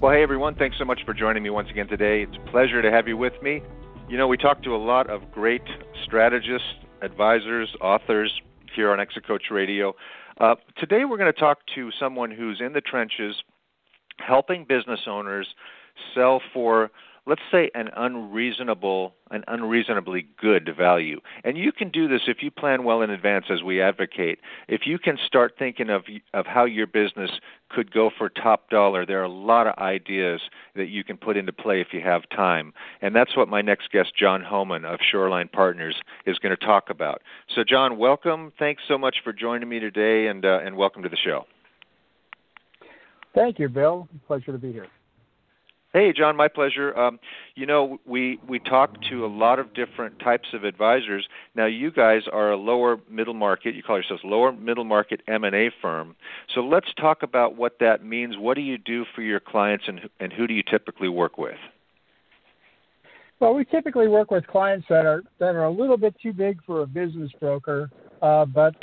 Well, 0.00 0.10
hey 0.10 0.24
everyone, 0.24 0.56
thanks 0.56 0.78
so 0.78 0.84
much 0.84 1.04
for 1.06 1.14
joining 1.14 1.44
me 1.44 1.50
once 1.50 1.70
again 1.70 1.86
today. 1.86 2.22
It's 2.22 2.36
a 2.36 2.50
pleasure 2.50 2.82
to 2.82 2.90
have 2.90 3.06
you 3.06 3.16
with 3.16 3.40
me. 3.40 3.62
You 4.08 4.18
know, 4.18 4.26
we 4.26 4.36
talk 4.36 4.64
to 4.64 4.74
a 4.74 4.76
lot 4.76 5.08
of 5.08 5.30
great 5.30 5.62
strategists, 6.02 6.66
advisors, 7.00 7.72
authors 7.80 8.32
here 8.74 8.90
on 8.90 8.98
Exit 8.98 9.24
Coach 9.28 9.44
Radio. 9.52 9.94
Uh, 10.40 10.56
today 10.76 11.04
we're 11.04 11.18
going 11.18 11.32
to 11.32 11.38
talk 11.38 11.58
to 11.76 11.92
someone 12.00 12.32
who's 12.32 12.60
in 12.60 12.72
the 12.72 12.80
trenches 12.80 13.36
helping 14.18 14.64
business 14.64 15.02
owners 15.06 15.46
sell 16.12 16.42
for 16.52 16.90
let's 17.26 17.42
say 17.50 17.70
an 17.74 17.88
unreasonable 17.96 19.14
an 19.30 19.42
unreasonably 19.48 20.26
good 20.40 20.70
value. 20.76 21.20
And 21.42 21.58
you 21.58 21.72
can 21.72 21.88
do 21.88 22.06
this 22.06 22.22
if 22.28 22.42
you 22.42 22.50
plan 22.50 22.84
well 22.84 23.02
in 23.02 23.10
advance 23.10 23.46
as 23.50 23.62
we 23.62 23.80
advocate. 23.80 24.38
If 24.68 24.82
you 24.86 24.98
can 24.98 25.18
start 25.26 25.54
thinking 25.58 25.90
of 25.90 26.04
of 26.32 26.46
how 26.46 26.64
your 26.64 26.86
business 26.86 27.30
could 27.70 27.92
go 27.92 28.10
for 28.16 28.28
top 28.28 28.70
dollar 28.70 29.04
there 29.04 29.20
are 29.20 29.24
a 29.24 29.28
lot 29.28 29.66
of 29.66 29.76
ideas 29.78 30.40
that 30.76 30.88
you 30.88 31.02
can 31.02 31.16
put 31.16 31.36
into 31.36 31.52
play 31.52 31.80
if 31.80 31.88
you 31.92 32.00
have 32.00 32.28
time. 32.30 32.72
And 33.00 33.14
that's 33.14 33.36
what 33.36 33.48
my 33.48 33.62
next 33.62 33.90
guest 33.90 34.12
John 34.16 34.42
Homan 34.42 34.84
of 34.84 35.00
Shoreline 35.10 35.48
Partners 35.48 35.96
is 36.26 36.38
going 36.38 36.56
to 36.56 36.64
talk 36.64 36.90
about. 36.90 37.22
So 37.54 37.64
John 37.64 37.98
welcome. 37.98 38.52
Thanks 38.58 38.82
so 38.86 38.98
much 38.98 39.16
for 39.24 39.32
joining 39.32 39.68
me 39.68 39.80
today 39.80 40.26
and 40.26 40.44
uh, 40.44 40.60
and 40.64 40.76
welcome 40.76 41.02
to 41.02 41.08
the 41.08 41.16
show. 41.16 41.46
Thank 43.34 43.58
you, 43.58 43.68
Bill. 43.68 44.08
Pleasure 44.28 44.52
to 44.52 44.58
be 44.58 44.72
here. 44.72 44.86
Hey, 45.94 46.12
John, 46.12 46.36
my 46.36 46.48
pleasure. 46.48 46.92
Um, 46.98 47.20
you 47.54 47.66
know, 47.66 48.00
we 48.04 48.40
we 48.48 48.58
talk 48.58 49.00
to 49.10 49.24
a 49.24 49.28
lot 49.28 49.60
of 49.60 49.72
different 49.74 50.18
types 50.18 50.48
of 50.52 50.64
advisors. 50.64 51.28
Now, 51.54 51.66
you 51.66 51.92
guys 51.92 52.22
are 52.32 52.50
a 52.50 52.56
lower 52.56 52.98
middle 53.08 53.32
market. 53.32 53.76
You 53.76 53.84
call 53.84 53.98
yourselves 53.98 54.24
lower 54.24 54.50
middle 54.50 54.82
market 54.82 55.20
M 55.28 55.44
and 55.44 55.54
A 55.54 55.70
firm. 55.80 56.16
So 56.52 56.62
let's 56.62 56.92
talk 57.00 57.22
about 57.22 57.54
what 57.54 57.78
that 57.78 58.04
means. 58.04 58.36
What 58.36 58.54
do 58.56 58.60
you 58.60 58.76
do 58.76 59.04
for 59.14 59.22
your 59.22 59.38
clients, 59.38 59.84
and 59.86 60.00
and 60.18 60.32
who 60.32 60.48
do 60.48 60.54
you 60.54 60.64
typically 60.68 61.08
work 61.08 61.38
with? 61.38 61.58
Well, 63.38 63.54
we 63.54 63.64
typically 63.64 64.08
work 64.08 64.32
with 64.32 64.44
clients 64.48 64.86
that 64.88 65.06
are 65.06 65.22
that 65.38 65.54
are 65.54 65.64
a 65.64 65.70
little 65.70 65.96
bit 65.96 66.16
too 66.20 66.32
big 66.32 66.58
for 66.66 66.82
a 66.82 66.86
business 66.88 67.30
broker, 67.38 67.88
uh, 68.20 68.46
but 68.46 68.74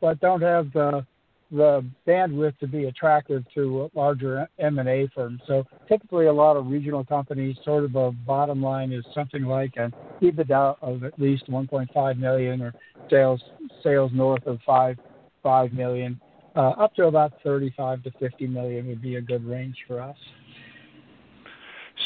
but 0.00 0.20
don't 0.20 0.42
have 0.42 0.72
the 0.72 1.04
the 1.52 1.84
bandwidth 2.06 2.58
to 2.58 2.66
be 2.66 2.86
attractive 2.86 3.44
to 3.54 3.90
larger 3.94 4.48
M&A 4.58 5.06
firms. 5.14 5.40
So 5.46 5.64
typically 5.86 6.26
a 6.26 6.32
lot 6.32 6.56
of 6.56 6.66
regional 6.66 7.04
companies 7.04 7.56
sort 7.62 7.84
of 7.84 7.94
a 7.94 8.10
bottom 8.10 8.62
line 8.62 8.90
is 8.90 9.04
something 9.14 9.44
like 9.44 9.72
an 9.76 9.92
EBITDA 10.22 10.76
of 10.80 11.04
at 11.04 11.18
least 11.20 11.50
1.5 11.50 12.18
million 12.18 12.62
or 12.62 12.72
sales 13.10 13.42
sales 13.82 14.10
north 14.14 14.46
of 14.46 14.58
5 14.64 14.96
5 15.42 15.72
million. 15.72 16.20
Uh, 16.56 16.70
up 16.70 16.94
to 16.94 17.06
about 17.06 17.32
35 17.44 18.02
to 18.04 18.10
50 18.18 18.46
million 18.46 18.86
would 18.86 19.02
be 19.02 19.16
a 19.16 19.20
good 19.20 19.44
range 19.44 19.76
for 19.86 20.00
us. 20.00 20.16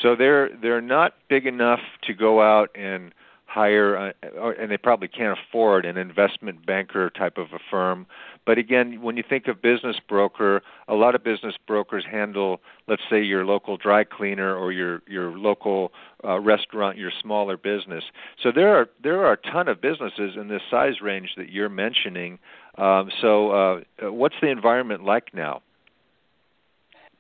So 0.03 0.17
they're 0.17 0.51
they're 0.61 0.81
not 0.81 1.15
big 1.29 1.47
enough 1.47 1.81
to 2.03 2.15
go 2.15 2.43
out 2.43 2.71
and 2.75 3.13
hire, 3.47 3.97
uh, 3.97 4.51
and 4.59 4.71
they 4.71 4.77
probably 4.77 5.09
can't 5.09 5.39
afford 5.39 5.87
an 5.87 5.97
investment 5.97 6.67
banker 6.67 7.11
type 7.11 7.39
of 7.39 7.47
a 7.55 7.59
firm. 7.71 8.07
But 8.47 8.59
again, 8.59 9.03
when 9.03 9.17
you 9.17 9.25
think 9.29 9.49
of 9.49 9.61
business 9.61 9.97
broker, 10.09 10.63
a 10.87 10.95
lot 10.95 11.17
of 11.17 11.25
business 11.25 11.55
brokers 11.67 12.05
handle, 12.11 12.61
let's 12.87 13.03
say, 13.11 13.23
your 13.23 13.45
local 13.45 13.77
dry 13.77 14.05
cleaner 14.05 14.57
or 14.57 14.73
your 14.73 15.03
your 15.09 15.37
local 15.37 15.93
uh, 16.25 16.39
restaurant, 16.41 16.97
your 16.97 17.11
smaller 17.21 17.57
business. 17.57 18.05
So 18.43 18.53
there 18.55 18.75
are 18.77 18.89
there 19.03 19.27
are 19.27 19.33
a 19.33 19.37
ton 19.37 19.69
of 19.69 19.81
businesses 19.81 20.37
in 20.41 20.49
this 20.49 20.63
size 20.71 21.01
range 21.03 21.31
that 21.37 21.51
you're 21.51 21.69
mentioning. 21.69 22.39
Um, 22.79 23.11
so 23.21 23.51
uh, 23.51 24.11
what's 24.11 24.37
the 24.41 24.49
environment 24.49 25.05
like 25.05 25.35
now? 25.35 25.63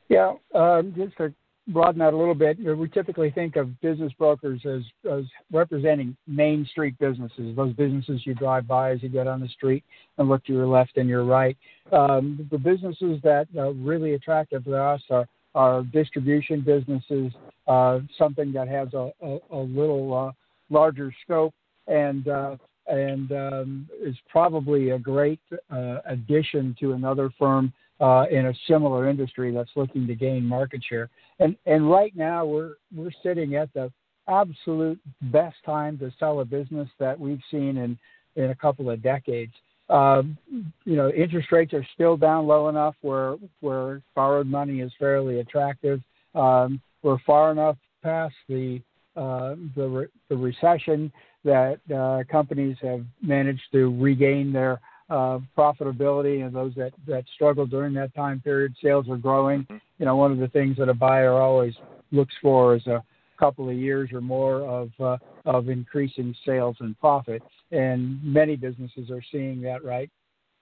Yeah, 0.08 0.34
um, 0.54 0.94
just 0.96 1.18
a 1.18 1.32
broaden 1.68 1.98
that 1.98 2.14
a 2.14 2.16
little 2.16 2.34
bit, 2.34 2.58
we 2.58 2.88
typically 2.88 3.30
think 3.30 3.56
of 3.56 3.80
business 3.80 4.12
brokers 4.18 4.60
as, 4.64 4.82
as 5.10 5.24
representing 5.52 6.16
main 6.26 6.66
street 6.70 6.96
businesses, 6.98 7.56
those 7.56 7.72
businesses 7.74 8.22
you 8.24 8.34
drive 8.34 8.66
by 8.66 8.92
as 8.92 9.02
you 9.02 9.08
get 9.08 9.26
on 9.26 9.40
the 9.40 9.48
street 9.48 9.84
and 10.18 10.28
look 10.28 10.44
to 10.44 10.52
your 10.52 10.66
left 10.66 10.96
and 10.96 11.08
your 11.08 11.24
right. 11.24 11.56
Um, 11.92 12.46
the 12.50 12.58
businesses 12.58 13.20
that 13.22 13.48
are 13.58 13.72
really 13.72 14.14
attractive 14.14 14.64
to 14.64 14.76
us 14.76 15.02
are, 15.10 15.26
are 15.54 15.82
distribution 15.82 16.60
businesses, 16.60 17.32
uh, 17.66 18.00
something 18.16 18.52
that 18.52 18.68
has 18.68 18.88
a, 18.94 19.10
a, 19.22 19.38
a 19.50 19.58
little 19.58 20.14
uh, 20.14 20.32
larger 20.70 21.12
scope 21.24 21.54
and 21.88 22.28
uh, 22.28 22.56
and 22.88 23.32
um, 23.32 23.88
is 24.00 24.14
probably 24.28 24.90
a 24.90 24.98
great 24.98 25.40
uh, 25.70 25.98
addition 26.06 26.76
to 26.78 26.92
another 26.92 27.30
firm 27.36 27.72
uh, 28.00 28.26
in 28.30 28.46
a 28.46 28.54
similar 28.68 29.08
industry 29.08 29.52
that's 29.52 29.70
looking 29.76 30.06
to 30.06 30.14
gain 30.14 30.44
market 30.44 30.82
share. 30.88 31.08
And 31.38 31.56
and 31.66 31.90
right 31.90 32.14
now 32.16 32.44
we're 32.44 32.74
we're 32.94 33.12
sitting 33.22 33.56
at 33.56 33.72
the 33.74 33.90
absolute 34.28 34.98
best 35.22 35.56
time 35.64 35.98
to 35.98 36.12
sell 36.18 36.40
a 36.40 36.44
business 36.44 36.88
that 36.98 37.18
we've 37.18 37.42
seen 37.50 37.76
in 37.76 37.98
in 38.36 38.50
a 38.50 38.54
couple 38.54 38.90
of 38.90 39.02
decades. 39.02 39.52
Um, 39.88 40.36
you 40.84 40.96
know, 40.96 41.10
interest 41.10 41.52
rates 41.52 41.72
are 41.72 41.86
still 41.94 42.16
down 42.16 42.46
low 42.46 42.68
enough 42.68 42.96
where 43.02 43.36
where 43.60 44.02
borrowed 44.14 44.46
money 44.46 44.80
is 44.80 44.92
fairly 44.98 45.40
attractive. 45.40 46.00
Um, 46.34 46.80
we're 47.02 47.18
far 47.24 47.52
enough 47.52 47.76
past 48.02 48.34
the 48.48 48.80
uh, 49.16 49.54
the, 49.74 49.88
re- 49.88 50.06
the 50.28 50.36
recession 50.36 51.10
that 51.44 51.78
uh, 51.94 52.22
companies 52.30 52.76
have 52.82 53.02
managed 53.22 53.62
to 53.72 53.98
regain 53.98 54.52
their 54.52 54.80
profitability 55.10 56.44
and 56.44 56.54
those 56.54 56.74
that, 56.74 56.92
that 57.06 57.24
struggled 57.34 57.70
during 57.70 57.94
that 57.94 58.14
time 58.14 58.40
period. 58.40 58.74
Sales 58.82 59.08
are 59.08 59.16
growing. 59.16 59.62
Mm-hmm. 59.62 59.76
You 59.98 60.06
know, 60.06 60.16
one 60.16 60.32
of 60.32 60.38
the 60.38 60.48
things 60.48 60.76
that 60.78 60.88
a 60.88 60.94
buyer 60.94 61.32
always 61.32 61.74
looks 62.12 62.34
for 62.42 62.76
is 62.76 62.86
a 62.86 63.02
couple 63.38 63.68
of 63.68 63.76
years 63.76 64.10
or 64.12 64.20
more 64.20 64.62
of 64.62 64.90
uh, 65.00 65.16
of 65.44 65.68
increasing 65.68 66.34
sales 66.44 66.76
and 66.80 66.98
profit. 66.98 67.42
And 67.70 68.22
many 68.22 68.56
businesses 68.56 69.10
are 69.10 69.22
seeing 69.30 69.60
that 69.62 69.84
right 69.84 70.10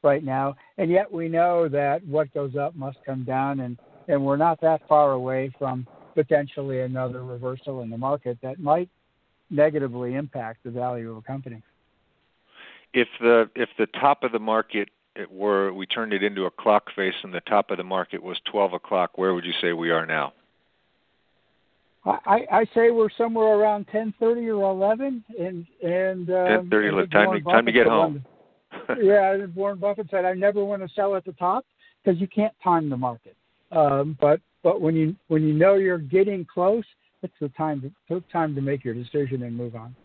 right 0.02 0.22
now. 0.22 0.54
And 0.76 0.90
yet 0.90 1.10
we 1.10 1.28
know 1.28 1.68
that 1.68 2.04
what 2.06 2.32
goes 2.34 2.56
up 2.56 2.74
must 2.74 2.98
come 3.06 3.24
down, 3.24 3.60
and 3.60 3.78
and 4.08 4.24
we're 4.24 4.36
not 4.36 4.60
that 4.60 4.86
far 4.88 5.12
away 5.12 5.54
from 5.58 5.86
potentially 6.14 6.82
another 6.82 7.24
reversal 7.24 7.80
in 7.80 7.90
the 7.90 7.98
market 7.98 8.38
that 8.42 8.60
might 8.60 8.88
negatively 9.50 10.14
impact 10.14 10.60
the 10.64 10.70
value 10.70 11.10
of 11.10 11.16
a 11.16 11.22
company 11.22 11.62
if 12.94 13.08
the 13.20 13.50
if 13.54 13.68
the 13.76 13.86
top 13.86 14.22
of 14.22 14.32
the 14.32 14.38
market 14.38 14.88
it 15.16 15.30
were 15.30 15.72
we 15.72 15.84
turned 15.84 16.12
it 16.12 16.22
into 16.22 16.44
a 16.44 16.50
clock 16.50 16.84
face 16.96 17.14
and 17.22 17.34
the 17.34 17.40
top 17.40 17.70
of 17.70 17.76
the 17.76 17.84
market 17.84 18.22
was 18.22 18.38
12 18.50 18.72
o'clock, 18.72 19.18
where 19.18 19.34
would 19.34 19.44
you 19.44 19.52
say 19.60 19.72
we 19.72 19.90
are 19.90 20.06
now? 20.06 20.32
I, 22.06 22.46
I 22.52 22.64
say 22.74 22.90
we're 22.90 23.08
somewhere 23.16 23.54
around 23.54 23.86
10:30 23.88 24.48
or 24.48 24.70
11, 24.70 25.24
and 25.38 25.66
and 25.82 26.30
um, 26.30 26.70
10:30. 26.70 27.10
Time 27.10 27.32
to 27.32 27.40
time 27.40 27.66
to 27.66 27.72
get 27.72 27.86
home. 27.86 28.24
yeah, 29.02 29.46
Warren 29.54 29.78
Buffett 29.78 30.08
said, 30.10 30.24
"I 30.24 30.34
never 30.34 30.62
want 30.62 30.82
to 30.82 30.88
sell 30.94 31.16
at 31.16 31.24
the 31.24 31.32
top 31.32 31.64
because 32.02 32.20
you 32.20 32.28
can't 32.28 32.52
time 32.62 32.90
the 32.90 32.96
market. 32.96 33.36
Um, 33.72 34.18
but 34.20 34.40
but 34.62 34.82
when 34.82 34.94
you 34.94 35.16
when 35.28 35.44
you 35.44 35.54
know 35.54 35.76
you're 35.76 35.96
getting 35.96 36.44
close, 36.44 36.84
it's 37.22 37.32
the 37.40 37.48
time 37.50 37.94
to, 38.08 38.20
time 38.30 38.54
to 38.54 38.60
make 38.60 38.84
your 38.84 38.94
decision 38.94 39.42
and 39.42 39.56
move 39.56 39.74
on." 39.74 39.96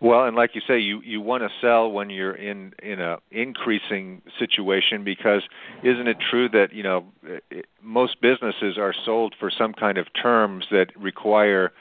Well, 0.00 0.24
and 0.24 0.36
like 0.36 0.54
you 0.54 0.60
say, 0.66 0.78
you 0.78 1.00
you 1.02 1.20
want 1.20 1.42
to 1.42 1.48
sell 1.60 1.90
when 1.90 2.10
you're 2.10 2.34
in 2.34 2.74
in 2.82 3.00
a 3.00 3.18
increasing 3.30 4.20
situation 4.38 5.04
because 5.04 5.42
isn't 5.82 6.06
it 6.06 6.18
true 6.30 6.48
that 6.50 6.72
you 6.72 6.82
know 6.82 7.06
it, 7.50 7.66
most 7.82 8.20
businesses 8.20 8.76
are 8.76 8.94
sold 9.04 9.34
for 9.38 9.50
some 9.50 9.72
kind 9.72 9.96
of 9.96 10.06
terms 10.20 10.66
that 10.70 10.94
require 10.96 11.72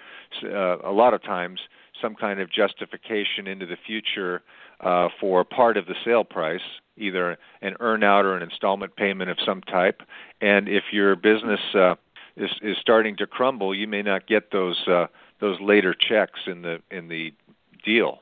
uh, 0.44 0.78
a 0.80 0.92
lot 0.92 1.14
of 1.14 1.24
times 1.24 1.60
some 2.02 2.16
kind 2.16 2.40
of 2.40 2.50
justification 2.52 3.48
into 3.48 3.66
the 3.66 3.78
future 3.86 4.44
uh, 4.82 5.10
for 5.20 5.44
part 5.44 5.78
of 5.78 5.86
the 5.86 5.96
sale 6.04 6.24
price, 6.24 6.62
either 6.98 7.38
an 7.62 7.76
earnout 7.80 8.24
or 8.24 8.36
an 8.36 8.44
installment 8.44 8.96
payment 8.96 9.30
of 9.30 9.38
some 9.46 9.62
type. 9.62 10.02
And 10.42 10.68
if 10.68 10.86
your 10.92 11.16
business 11.16 11.60
uh, 11.74 11.96
is 12.38 12.52
is 12.62 12.78
starting 12.80 13.18
to 13.18 13.28
crumble, 13.28 13.76
you 13.76 13.88
may 13.88 14.02
not 14.02 14.28
get 14.28 14.52
those 14.52 14.88
uh, 14.88 15.08
those 15.40 15.60
later 15.60 15.94
checks 15.94 16.42
in 16.48 16.62
the 16.62 16.80
in 16.92 17.08
the 17.10 17.34
deal? 17.86 18.20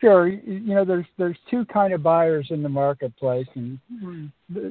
Sure. 0.00 0.28
You 0.28 0.74
know, 0.74 0.84
there's 0.84 1.06
there's 1.16 1.36
two 1.50 1.64
kind 1.66 1.92
of 1.92 2.02
buyers 2.02 2.48
in 2.50 2.62
the 2.62 2.68
marketplace, 2.68 3.48
and 3.54 3.78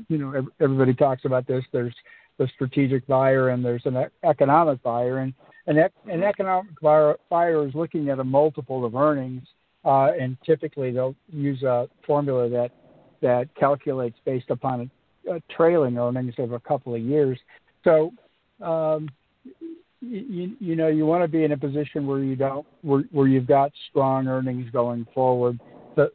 you 0.08 0.18
know 0.18 0.48
everybody 0.62 0.94
talks 0.94 1.26
about 1.26 1.46
this. 1.48 1.66
There's 1.72 1.96
the 2.38 2.48
strategic 2.54 3.06
buyer, 3.08 3.50
and 3.50 3.64
there's 3.66 3.86
an 3.86 4.06
economic 4.24 4.82
buyer, 4.84 5.18
and 5.20 5.34
an, 5.66 5.78
an 6.10 6.24
economic 6.24 6.80
buyer, 6.82 7.18
buyer 7.30 7.68
is 7.68 7.76
looking 7.76 8.10
at 8.10 8.20
a 8.20 8.24
multiple 8.24 8.86
of 8.86 8.96
earnings, 8.96 9.44
uh, 9.84 10.12
and 10.18 10.38
typically 10.46 10.92
they'll 10.92 11.16
use 11.30 11.62
a 11.64 11.90
formula 12.06 12.48
that 12.50 12.72
that 13.22 13.54
calculates 13.56 14.18
based 14.24 14.50
upon 14.50 14.90
a, 15.28 15.36
a 15.36 15.42
trailing 15.50 15.98
earnings 15.98 16.36
of 16.38 16.54
a 16.54 16.60
couple 16.60 16.96
of 16.96 17.02
years. 17.02 17.38
So 17.84 18.14
um, 18.62 19.10
you, 20.02 20.56
you 20.60 20.76
know 20.76 20.88
you 20.88 21.06
want 21.06 21.24
to 21.24 21.28
be 21.28 21.44
in 21.44 21.52
a 21.52 21.58
position 21.58 22.06
where 22.06 22.20
you 22.20 22.36
don't 22.36 22.66
where, 22.82 23.04
where 23.12 23.28
you've 23.28 23.48
got 23.48 23.72
strong 23.90 24.28
earnings 24.28 24.70
going 24.72 25.08
forward 25.14 25.60
to 25.96 26.12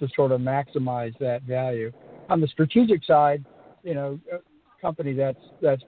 to 0.00 0.08
sort 0.14 0.32
of 0.32 0.40
maximize 0.40 1.16
that 1.18 1.42
value. 1.42 1.92
On 2.28 2.40
the 2.40 2.48
strategic 2.48 3.04
side, 3.04 3.44
you 3.82 3.94
know, 3.94 4.18
a 4.32 4.38
company 4.80 5.12
that's 5.12 5.38
that's 5.60 5.82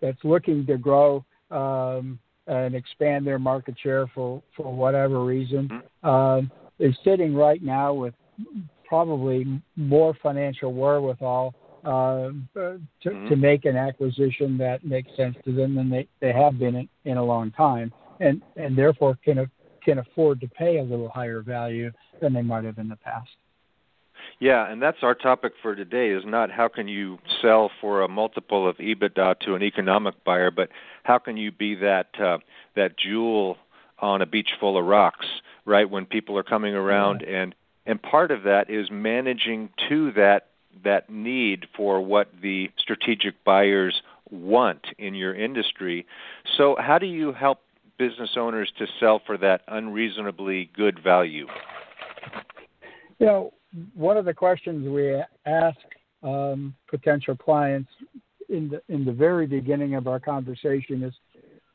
that's 0.00 0.18
looking 0.24 0.66
to 0.66 0.76
grow 0.78 1.24
um, 1.50 2.18
and 2.46 2.74
expand 2.74 3.26
their 3.26 3.38
market 3.38 3.74
share 3.82 4.06
for 4.14 4.42
for 4.56 4.74
whatever 4.74 5.24
reason 5.24 5.68
mm-hmm. 5.68 6.08
um, 6.08 6.50
is 6.78 6.94
sitting 7.04 7.34
right 7.34 7.62
now 7.62 7.92
with 7.92 8.14
probably 8.86 9.60
more 9.76 10.14
financial 10.22 10.72
wherewithal 10.74 11.54
uh, 11.84 12.30
to, 12.54 12.80
mm-hmm. 13.06 13.28
to 13.28 13.36
make 13.36 13.64
an 13.64 13.76
acquisition 13.76 14.58
that 14.58 14.84
makes 14.84 15.14
sense 15.16 15.36
to 15.44 15.52
them 15.52 15.74
than 15.74 15.90
they, 15.90 16.06
they 16.20 16.32
have 16.32 16.58
been 16.58 16.76
in, 16.76 16.88
in 17.04 17.16
a 17.16 17.24
long 17.24 17.50
time, 17.52 17.92
and 18.20 18.42
and 18.56 18.76
therefore 18.76 19.18
can 19.24 19.50
can 19.82 19.98
afford 19.98 20.40
to 20.40 20.48
pay 20.48 20.78
a 20.78 20.82
little 20.82 21.08
higher 21.08 21.40
value 21.40 21.90
than 22.20 22.32
they 22.32 22.42
might 22.42 22.64
have 22.64 22.78
in 22.78 22.88
the 22.88 22.96
past. 22.96 23.30
Yeah, 24.38 24.70
and 24.70 24.80
that's 24.80 24.98
our 25.02 25.14
topic 25.14 25.52
for 25.62 25.74
today 25.74 26.10
is 26.10 26.24
not 26.26 26.50
how 26.50 26.68
can 26.68 26.88
you 26.88 27.18
sell 27.42 27.70
for 27.80 28.02
a 28.02 28.08
multiple 28.08 28.68
of 28.68 28.76
EBITDA 28.76 29.40
to 29.40 29.54
an 29.54 29.62
economic 29.62 30.22
buyer, 30.24 30.50
but 30.50 30.68
how 31.02 31.18
can 31.18 31.36
you 31.36 31.52
be 31.52 31.74
that 31.76 32.08
uh, 32.20 32.38
that 32.76 32.98
jewel 32.98 33.56
on 33.98 34.22
a 34.22 34.26
beach 34.26 34.50
full 34.58 34.78
of 34.78 34.84
rocks, 34.84 35.26
right? 35.64 35.88
When 35.88 36.06
people 36.06 36.38
are 36.38 36.42
coming 36.42 36.74
around 36.74 37.24
yeah. 37.26 37.42
and 37.42 37.54
and 37.86 38.02
part 38.02 38.30
of 38.30 38.44
that 38.44 38.70
is 38.70 38.90
managing 38.90 39.70
to 39.88 40.12
that 40.12 40.49
that 40.84 41.10
need 41.10 41.66
for 41.76 42.00
what 42.00 42.28
the 42.42 42.70
strategic 42.78 43.42
buyers 43.44 44.02
want 44.30 44.86
in 44.98 45.14
your 45.14 45.34
industry. 45.34 46.06
So, 46.56 46.76
how 46.78 46.98
do 46.98 47.06
you 47.06 47.32
help 47.32 47.60
business 47.98 48.30
owners 48.36 48.72
to 48.78 48.86
sell 48.98 49.20
for 49.26 49.36
that 49.38 49.62
unreasonably 49.68 50.70
good 50.74 51.00
value? 51.02 51.46
You 53.18 53.26
know, 53.26 53.52
one 53.94 54.16
of 54.16 54.24
the 54.24 54.34
questions 54.34 54.88
we 54.88 55.22
ask 55.46 55.78
um, 56.22 56.74
potential 56.88 57.36
clients 57.36 57.90
in 58.48 58.68
the 58.68 58.82
in 58.88 59.04
the 59.04 59.12
very 59.12 59.46
beginning 59.46 59.94
of 59.94 60.06
our 60.06 60.20
conversation 60.20 61.02
is, 61.02 61.14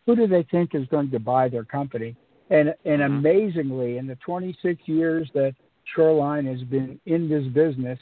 who 0.06 0.15
do 0.15 0.27
they 0.27 0.44
think 0.51 0.75
is 0.75 0.86
going 0.88 1.09
to 1.12 1.19
buy 1.19 1.48
their 1.50 1.63
company? 1.63 2.15
And 2.50 2.69
and 2.86 3.01
mm-hmm. 3.01 3.13
amazingly, 3.13 3.98
in 3.98 4.07
the 4.07 4.15
26 4.15 4.81
years 4.86 5.30
that 5.33 5.56
Shoreline 5.95 6.45
has 6.45 6.62
been 6.63 7.00
in 7.06 7.30
this 7.30 7.45
business, 7.53 8.00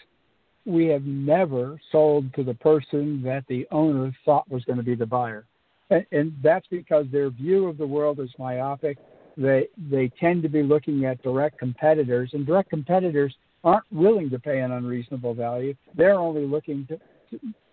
we 0.65 0.88
have 0.88 1.04
never 1.04 1.80
sold 1.92 2.33
to 2.36 2.44
the 2.44 2.54
person 2.54 3.21
that 3.24 3.45
the 3.48 3.68
owner 3.71 4.15
thought 4.24 4.50
was 4.50 4.63
going 4.65 4.77
to 4.77 4.83
be 4.83 4.95
the 4.95 5.06
buyer. 5.06 5.45
And, 5.89 6.06
and 6.12 6.33
that's 6.42 6.68
because 6.68 7.06
their 7.12 7.30
view 7.30 7.68
of 7.68 7.77
the 7.77 7.88
world 7.88 8.19
is 8.19 8.30
myopic. 8.38 8.98
They 9.36 9.68
they 9.89 10.12
tend 10.19 10.44
to 10.44 10.50
be 10.50 10.62
looking 10.62 11.06
at 11.06 11.21
direct 11.24 11.57
competitors, 11.57 12.30
and 12.33 12.45
direct 12.45 12.69
competitors 12.69 13.33
aren't 13.63 13.92
willing 13.92 14.30
to 14.30 14.39
pay 14.39 14.60
an 14.60 14.71
unreasonable 14.71 15.33
value. 15.33 15.74
They're 15.95 16.19
only 16.19 16.45
looking 16.45 16.88
to 16.88 17.00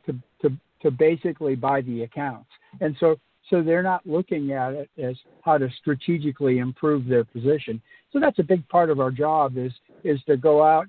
to 0.06 0.18
to, 0.42 0.56
to 0.82 0.90
basically 0.90 1.54
buy 1.54 1.82
the 1.82 2.02
accounts, 2.02 2.48
and 2.80 2.96
so 2.98 3.16
so 3.50 3.62
they're 3.62 3.82
not 3.82 4.06
looking 4.06 4.52
at 4.52 4.72
it 4.72 4.90
as 5.02 5.16
how 5.42 5.58
to 5.58 5.68
strategically 5.80 6.58
improve 6.58 7.06
their 7.06 7.24
position. 7.24 7.82
So 8.12 8.20
that's 8.20 8.38
a 8.38 8.44
big 8.44 8.66
part 8.68 8.88
of 8.88 9.00
our 9.00 9.10
job 9.10 9.58
is 9.58 9.72
is 10.02 10.20
to 10.24 10.36
go 10.36 10.62
out 10.62 10.86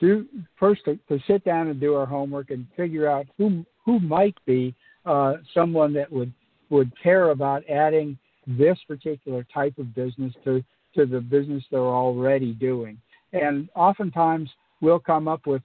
do 0.00 0.26
first 0.58 0.84
to, 0.84 0.98
to 1.08 1.18
sit 1.26 1.44
down 1.44 1.68
and 1.68 1.80
do 1.80 1.94
our 1.94 2.06
homework 2.06 2.50
and 2.50 2.66
figure 2.76 3.08
out 3.08 3.26
who 3.38 3.64
who 3.84 4.00
might 4.00 4.36
be 4.46 4.74
uh, 5.06 5.34
someone 5.52 5.92
that 5.92 6.10
would 6.10 6.32
would 6.70 6.90
care 7.02 7.30
about 7.30 7.68
adding 7.68 8.18
this 8.46 8.78
particular 8.86 9.46
type 9.52 9.76
of 9.78 9.94
business 9.94 10.32
to 10.44 10.62
to 10.94 11.06
the 11.06 11.20
business 11.20 11.62
they're 11.70 11.80
already 11.80 12.52
doing. 12.52 12.98
And 13.32 13.68
oftentimes 13.74 14.50
we'll 14.80 15.00
come 15.00 15.28
up 15.28 15.46
with 15.46 15.62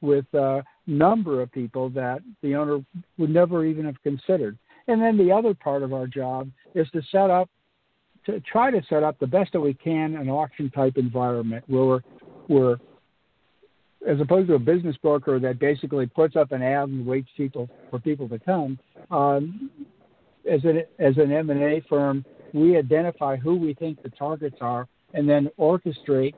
with 0.00 0.26
a 0.34 0.64
number 0.86 1.42
of 1.42 1.52
people 1.52 1.90
that 1.90 2.20
the 2.42 2.54
owner 2.54 2.80
would 3.18 3.30
never 3.30 3.64
even 3.64 3.84
have 3.84 4.02
considered. 4.02 4.58
And 4.88 5.00
then 5.00 5.16
the 5.16 5.30
other 5.30 5.54
part 5.54 5.82
of 5.82 5.92
our 5.92 6.06
job 6.06 6.50
is 6.74 6.88
to 6.90 7.02
set 7.12 7.30
up 7.30 7.48
to 8.26 8.40
try 8.40 8.70
to 8.70 8.82
set 8.88 9.02
up 9.02 9.18
the 9.18 9.26
best 9.26 9.52
that 9.52 9.60
we 9.60 9.74
can 9.74 10.16
an 10.16 10.28
auction 10.28 10.70
type 10.70 10.96
environment 10.96 11.64
where 11.68 11.84
we're, 11.84 12.00
we're 12.48 12.76
as 14.06 14.20
opposed 14.20 14.48
to 14.48 14.54
a 14.54 14.58
business 14.58 14.96
broker 14.96 15.38
that 15.38 15.58
basically 15.58 16.06
puts 16.06 16.36
up 16.36 16.52
an 16.52 16.62
ad 16.62 16.88
and 16.88 17.04
waits 17.06 17.28
people 17.36 17.68
for 17.90 17.98
people 17.98 18.28
to 18.28 18.38
come. 18.38 18.78
Um, 19.10 19.70
as 20.50 20.64
an 20.64 20.82
as 20.98 21.16
an 21.18 21.32
M 21.32 21.50
and 21.50 21.62
A 21.62 21.82
firm, 21.88 22.24
we 22.54 22.76
identify 22.76 23.36
who 23.36 23.56
we 23.56 23.74
think 23.74 24.02
the 24.02 24.08
targets 24.10 24.56
are, 24.60 24.88
and 25.12 25.28
then 25.28 25.50
orchestrate 25.58 26.34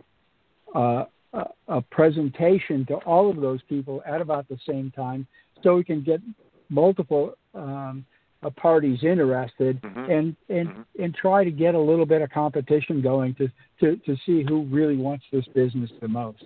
uh, 0.74 1.04
a, 1.32 1.44
a 1.68 1.82
presentation 1.82 2.84
to 2.86 2.94
all 2.96 3.30
of 3.30 3.40
those 3.40 3.60
people 3.68 4.02
at 4.06 4.20
about 4.20 4.48
the 4.48 4.58
same 4.66 4.90
time, 4.90 5.26
so 5.62 5.76
we 5.76 5.84
can 5.84 6.02
get 6.02 6.20
multiple 6.68 7.34
um, 7.54 8.04
uh, 8.42 8.50
parties 8.50 8.98
interested 9.04 9.80
mm-hmm. 9.82 10.10
and 10.10 10.36
and 10.48 10.68
mm-hmm. 10.68 11.02
and 11.02 11.14
try 11.14 11.44
to 11.44 11.50
get 11.50 11.74
a 11.74 11.80
little 11.80 12.06
bit 12.06 12.22
of 12.22 12.30
competition 12.30 13.00
going 13.00 13.34
to, 13.36 13.48
to 13.78 13.96
to 13.98 14.16
see 14.26 14.44
who 14.48 14.64
really 14.64 14.96
wants 14.96 15.24
this 15.32 15.44
business 15.54 15.90
the 16.00 16.08
most. 16.08 16.44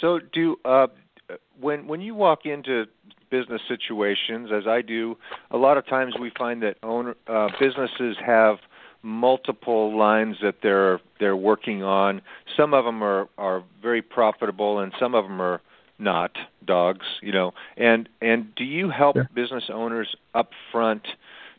So, 0.00 0.20
do 0.32 0.56
uh, 0.64 0.88
when 1.60 1.86
when 1.86 2.00
you 2.00 2.14
walk 2.14 2.46
into 2.46 2.86
business 3.30 3.60
situations, 3.68 4.50
as 4.52 4.66
I 4.66 4.82
do, 4.82 5.16
a 5.50 5.56
lot 5.56 5.78
of 5.78 5.86
times 5.86 6.14
we 6.20 6.30
find 6.36 6.62
that 6.62 6.76
owner 6.82 7.14
uh, 7.26 7.48
businesses 7.58 8.16
have 8.24 8.58
multiple 9.02 9.96
lines 9.96 10.36
that 10.42 10.56
they're 10.62 11.00
they're 11.20 11.36
working 11.36 11.82
on. 11.82 12.22
Some 12.56 12.74
of 12.74 12.84
them 12.84 13.02
are 13.02 13.28
are 13.38 13.62
very 13.82 14.02
profitable, 14.02 14.78
and 14.80 14.92
some 14.98 15.14
of 15.14 15.24
them 15.24 15.40
are 15.40 15.60
not 15.98 16.32
dogs. 16.64 17.06
You 17.22 17.32
know, 17.32 17.52
and 17.76 18.08
and 18.20 18.54
do 18.54 18.64
you 18.64 18.90
help 18.90 19.16
business 19.34 19.64
owners 19.72 20.14
up 20.34 20.50
front? 20.72 21.06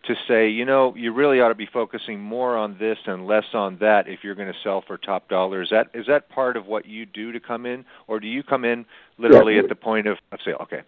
To 0.07 0.15
say, 0.27 0.49
you 0.49 0.65
know, 0.65 0.95
you 0.95 1.13
really 1.13 1.39
ought 1.39 1.49
to 1.49 1.55
be 1.55 1.67
focusing 1.71 2.19
more 2.19 2.57
on 2.57 2.77
this 2.79 2.97
and 3.05 3.27
less 3.27 3.45
on 3.53 3.77
that 3.79 4.07
if 4.07 4.19
you're 4.23 4.35
going 4.35 4.51
to 4.51 4.59
sell 4.63 4.83
for 4.85 4.97
top 4.97 5.29
dollar. 5.29 5.61
Is 5.61 5.69
that 5.69 5.87
is 5.93 6.05
that 6.07 6.29
part 6.29 6.57
of 6.57 6.65
what 6.65 6.85
you 6.85 7.05
do 7.05 7.31
to 7.31 7.39
come 7.39 7.65
in, 7.65 7.85
or 8.07 8.19
do 8.19 8.27
you 8.27 8.43
come 8.43 8.65
in 8.65 8.85
literally 9.17 9.55
yeah. 9.55 9.61
at 9.61 9.69
the 9.69 9.75
point 9.75 10.07
of, 10.07 10.17
of 10.31 10.39
sale? 10.43 10.57
Okay. 10.61 10.81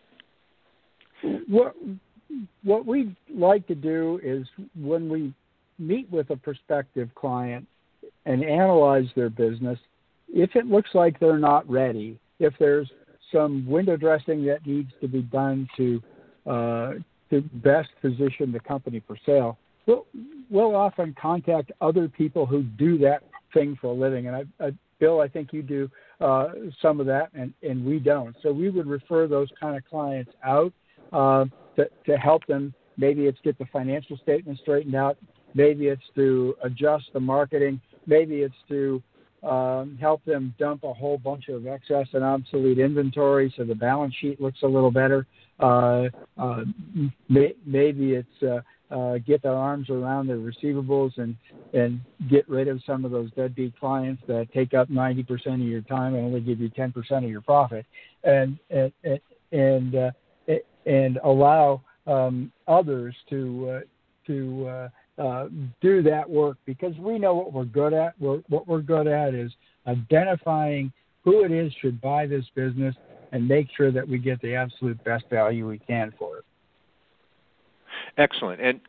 What 1.48 1.76
what 2.64 2.86
we 2.86 3.16
like 3.34 3.68
to 3.68 3.76
do 3.76 4.20
is 4.24 4.48
when 4.80 5.10
we 5.10 5.34
meet 5.78 6.10
with 6.12 6.30
a 6.30 6.36
prospective 6.36 7.14
client 7.16 7.68
and 8.26 8.44
analyze 8.44 9.08
their 9.16 9.30
business, 9.30 9.80
if 10.30 10.56
it 10.56 10.66
looks 10.66 10.90
like 10.94 11.20
they're 11.20 11.40
not 11.40 11.70
ready, 11.70 12.20
if 12.40 12.54
there's 12.60 12.90
some 13.32 13.66
window 13.66 13.96
dressing 13.98 14.46
that 14.46 14.66
needs 14.66 14.92
to 15.02 15.08
be 15.08 15.22
done 15.22 15.68
to 15.78 16.02
uh, 16.46 16.92
to 17.30 17.42
best 17.42 17.90
position 18.02 18.52
the 18.52 18.60
company 18.60 19.02
for 19.06 19.18
sale, 19.26 19.58
we'll, 19.86 20.06
we'll 20.50 20.76
often 20.76 21.16
contact 21.20 21.72
other 21.82 22.08
people 22.08 22.46
who 22.46 22.64
do 22.64 22.98
that 22.98 23.24
thing 23.54 23.78
for 23.80 23.88
a 23.88 23.94
living. 23.94 24.28
And 24.28 24.36
I, 24.36 24.44
I, 24.60 24.72
Bill, 25.00 25.22
I 25.22 25.28
think 25.28 25.54
you 25.54 25.62
do 25.62 25.90
uh, 26.20 26.50
some 26.82 27.00
of 27.00 27.06
that, 27.06 27.30
and, 27.34 27.54
and 27.64 27.86
we 27.86 28.00
don't. 28.00 28.36
So 28.44 28.52
we 28.52 28.70
would 28.70 28.88
refer 28.88 29.28
those 29.28 29.48
kind 29.60 29.78
of 29.78 29.84
clients 29.86 30.32
out 30.44 30.74
uh, 31.14 31.46
to, 31.78 31.90
to 32.06 32.18
help 32.18 32.46
them. 32.48 32.74
Maybe 32.98 33.26
it's 33.26 33.40
get 33.44 33.58
the 33.58 33.66
financial 33.72 34.18
statement 34.18 34.60
straightened 34.60 34.96
out. 34.96 35.18
maybe 35.54 35.88
it's 35.88 36.04
to 36.16 36.56
adjust 36.64 37.06
the 37.14 37.20
marketing, 37.20 37.80
maybe 38.06 38.42
it's 38.42 38.56
to 38.68 39.02
um, 39.44 39.98
help 40.00 40.24
them 40.26 40.54
dump 40.60 40.84
a 40.84 40.94
whole 40.94 41.18
bunch 41.18 41.48
of 41.50 41.68
excess 41.68 42.08
and 42.14 42.24
obsolete 42.24 42.80
inventory 42.80 43.54
so 43.56 43.64
the 43.64 43.76
balance 43.76 44.14
sheet 44.20 44.42
looks 44.42 44.60
a 44.64 44.68
little 44.68 44.92
better. 44.92 45.26
Uh, 45.60 46.10
uh, 46.38 46.64
may, 47.30 47.54
maybe 47.66 48.14
it's 48.14 48.44
uh, 48.44 48.62
uh, 48.94 49.18
get 49.20 49.42
their 49.44 49.54
arms 49.54 49.90
around 49.90 50.28
their 50.28 50.38
receivables 50.38 51.18
and 51.18 51.36
and 51.74 52.02
get 52.30 52.48
rid 52.50 52.68
of 52.68 52.82
some 52.86 53.06
of 53.06 53.12
those 53.12 53.30
deadbeat 53.32 53.78
clients 53.80 54.22
that 54.28 54.52
take 54.52 54.74
up 54.74 54.90
90% 54.90 55.54
of 55.54 55.60
your 55.60 55.82
time 55.82 56.16
and 56.16 56.26
only 56.26 56.40
give 56.40 56.60
you 56.60 56.70
10% 56.70 56.94
of 57.18 57.30
your 57.30 57.42
profit, 57.42 57.86
and 58.24 58.58
and 58.72 58.92
and 59.52 59.96
uh, 59.96 60.12
and 60.86 61.20
allow 61.24 61.82
um, 62.08 62.52
others 62.68 63.16
to 63.30 63.70
uh, 63.70 63.80
to 64.28 64.68
uh, 64.68 64.90
uh, 65.20 65.48
do 65.82 66.02
that 66.04 66.30
work 66.30 66.58
because 66.66 66.96
we 66.98 67.20
know 67.20 67.34
what 67.34 67.54
we're 67.54 67.66
good 67.66 67.94
at. 67.94 68.14
We're, 68.20 68.38
what 68.48 68.68
we're 68.68 68.82
good 68.82 69.08
at 69.08 69.34
is 69.34 69.52
identifying 69.86 70.92
who 71.24 71.44
it 71.44 71.52
is 71.52 71.72
should 71.82 72.00
buy 72.02 72.26
this 72.26 72.46
business 72.56 72.96
and 73.32 73.48
make 73.48 73.68
sure 73.76 73.92
that 73.92 74.08
we 74.08 74.18
get 74.18 74.42
the 74.42 74.56
absolute 74.56 75.04
best 75.04 75.26
value 75.30 75.68
we 75.68 75.78
can 75.80 76.14
for 76.18 76.38
it. 76.38 76.46
Excellent. 78.18 78.62
And 78.62 78.80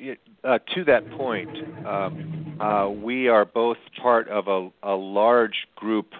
uh, 0.44 0.58
to 0.74 0.84
that 0.84 1.10
point, 1.12 1.50
um, 1.86 2.56
uh, 2.60 2.88
we 2.88 3.28
are 3.28 3.44
both 3.44 3.78
part 4.00 4.28
of 4.28 4.48
a, 4.48 4.70
a, 4.82 4.94
large 4.94 5.66
group 5.76 6.12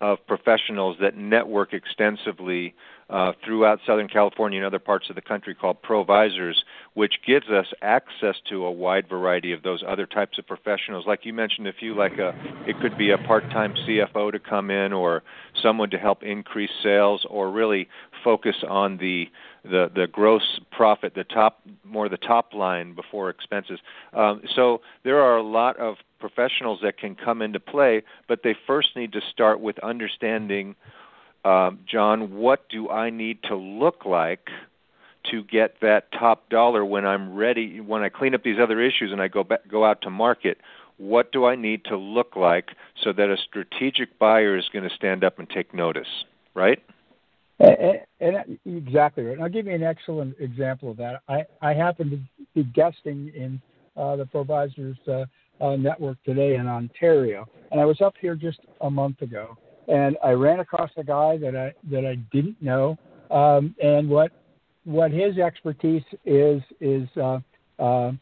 of 0.00 0.18
professionals 0.26 0.96
that 1.00 1.16
network 1.16 1.72
extensively 1.72 2.74
uh, 3.08 3.32
throughout 3.44 3.78
Southern 3.86 4.08
California 4.08 4.58
and 4.58 4.66
other 4.66 4.80
parts 4.80 5.08
of 5.08 5.14
the 5.14 5.22
country 5.22 5.54
called 5.54 5.80
Provisors, 5.80 6.64
which 6.94 7.14
gives 7.24 7.48
us 7.48 7.66
access 7.80 8.34
to 8.48 8.64
a 8.64 8.70
wide 8.70 9.08
variety 9.08 9.52
of 9.52 9.62
those 9.62 9.84
other 9.86 10.06
types 10.06 10.38
of 10.38 10.46
professionals. 10.46 11.06
Like 11.06 11.24
you 11.24 11.32
mentioned 11.32 11.68
a 11.68 11.72
few, 11.72 11.94
like 11.94 12.18
a, 12.18 12.34
it 12.66 12.80
could 12.80 12.98
be 12.98 13.10
a 13.10 13.18
part-time 13.18 13.74
CFO 13.74 14.32
to 14.32 14.40
come 14.40 14.70
in, 14.70 14.92
or 14.92 15.22
someone 15.62 15.90
to 15.90 15.98
help 15.98 16.24
increase 16.24 16.70
sales, 16.82 17.24
or 17.30 17.50
really 17.50 17.88
focus 18.24 18.56
on 18.68 18.96
the 18.96 19.26
the 19.62 19.90
the 19.94 20.06
gross 20.06 20.60
profit, 20.72 21.14
the 21.14 21.24
top 21.24 21.60
more 21.84 22.08
the 22.08 22.16
top 22.16 22.54
line 22.54 22.94
before 22.94 23.30
expenses. 23.30 23.78
Um, 24.14 24.42
so 24.54 24.80
there 25.04 25.20
are 25.20 25.36
a 25.36 25.42
lot 25.42 25.76
of 25.78 25.96
professionals 26.18 26.80
that 26.82 26.98
can 26.98 27.14
come 27.14 27.40
into 27.40 27.60
play, 27.60 28.02
but 28.26 28.40
they 28.42 28.56
first 28.66 28.96
need 28.96 29.12
to 29.12 29.20
start 29.32 29.60
with 29.60 29.78
understanding 29.80 30.74
um, 31.46 31.78
John, 31.86 32.34
what 32.34 32.68
do 32.68 32.90
I 32.90 33.10
need 33.10 33.44
to 33.44 33.54
look 33.54 34.04
like 34.04 34.48
to 35.30 35.44
get 35.44 35.76
that 35.80 36.10
top 36.10 36.48
dollar 36.50 36.84
when 36.84 37.06
I'm 37.06 37.36
ready? 37.36 37.80
When 37.80 38.02
I 38.02 38.08
clean 38.08 38.34
up 38.34 38.42
these 38.42 38.58
other 38.60 38.80
issues 38.80 39.12
and 39.12 39.22
I 39.22 39.28
go 39.28 39.44
back, 39.44 39.60
go 39.68 39.84
out 39.84 40.02
to 40.02 40.10
market, 40.10 40.58
what 40.96 41.30
do 41.30 41.44
I 41.44 41.54
need 41.54 41.84
to 41.84 41.96
look 41.96 42.34
like 42.34 42.70
so 43.04 43.12
that 43.12 43.30
a 43.30 43.36
strategic 43.36 44.18
buyer 44.18 44.56
is 44.56 44.64
going 44.72 44.88
to 44.88 44.94
stand 44.96 45.22
up 45.22 45.38
and 45.38 45.48
take 45.48 45.72
notice? 45.72 46.08
Right? 46.54 46.82
And, 47.60 48.00
and, 48.20 48.58
exactly 48.66 49.22
right. 49.22 49.34
And 49.34 49.42
I'll 49.42 49.48
give 49.48 49.66
you 49.66 49.74
an 49.74 49.84
excellent 49.84 50.34
example 50.40 50.90
of 50.90 50.96
that. 50.96 51.20
I, 51.28 51.44
I 51.62 51.74
happen 51.74 52.10
to 52.10 52.18
be 52.56 52.64
guesting 52.64 53.30
in 53.36 53.62
uh, 53.96 54.16
the 54.16 54.26
Provisors 54.26 54.96
uh, 55.06 55.26
uh, 55.60 55.76
Network 55.76 56.22
today 56.24 56.56
in 56.56 56.66
Ontario, 56.66 57.46
and 57.70 57.80
I 57.80 57.84
was 57.84 58.00
up 58.00 58.14
here 58.20 58.34
just 58.34 58.58
a 58.80 58.90
month 58.90 59.22
ago 59.22 59.56
and 59.88 60.16
I 60.22 60.30
ran 60.32 60.60
across 60.60 60.90
a 60.96 61.04
guy 61.04 61.36
that 61.38 61.56
I 61.56 61.72
that 61.90 62.06
I 62.06 62.16
didn't 62.32 62.60
know, 62.60 62.98
um, 63.30 63.74
and 63.82 64.08
what 64.08 64.32
what 64.84 65.10
his 65.10 65.38
expertise 65.38 66.02
is 66.24 66.62
is 66.80 67.08
uh, 67.16 67.40
uh, 67.78 68.12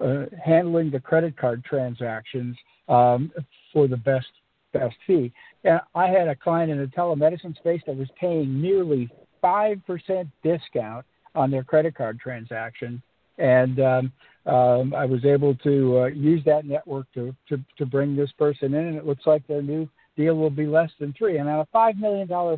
uh, 0.00 0.26
handling 0.42 0.90
the 0.90 1.00
credit 1.00 1.36
card 1.36 1.64
transactions 1.64 2.56
um, 2.88 3.32
for 3.72 3.88
the 3.88 3.96
best 3.96 4.26
best 4.72 4.96
fee. 5.06 5.32
And 5.64 5.80
I 5.94 6.08
had 6.08 6.28
a 6.28 6.34
client 6.34 6.70
in 6.70 6.78
the 6.78 6.86
telemedicine 6.86 7.56
space 7.56 7.82
that 7.86 7.96
was 7.96 8.08
paying 8.18 8.60
nearly 8.60 9.10
five 9.40 9.80
percent 9.86 10.28
discount 10.42 11.04
on 11.34 11.50
their 11.50 11.64
credit 11.64 11.94
card 11.94 12.20
transaction, 12.20 13.02
and 13.38 13.80
um, 13.80 14.12
um, 14.46 14.94
I 14.94 15.04
was 15.04 15.24
able 15.24 15.54
to 15.56 16.00
uh, 16.00 16.06
use 16.06 16.42
that 16.44 16.66
network 16.66 17.06
to, 17.14 17.34
to 17.48 17.60
to 17.78 17.86
bring 17.86 18.16
this 18.16 18.30
person 18.32 18.74
in, 18.74 18.86
and 18.86 18.96
it 18.96 19.06
looks 19.06 19.26
like 19.26 19.46
their 19.46 19.62
new 19.62 19.88
deal 20.16 20.34
will 20.34 20.50
be 20.50 20.66
less 20.66 20.90
than 21.00 21.12
three. 21.16 21.38
And 21.38 21.48
on 21.48 21.60
a 21.60 21.66
five 21.72 21.96
million 21.96 22.28
dollar 22.28 22.56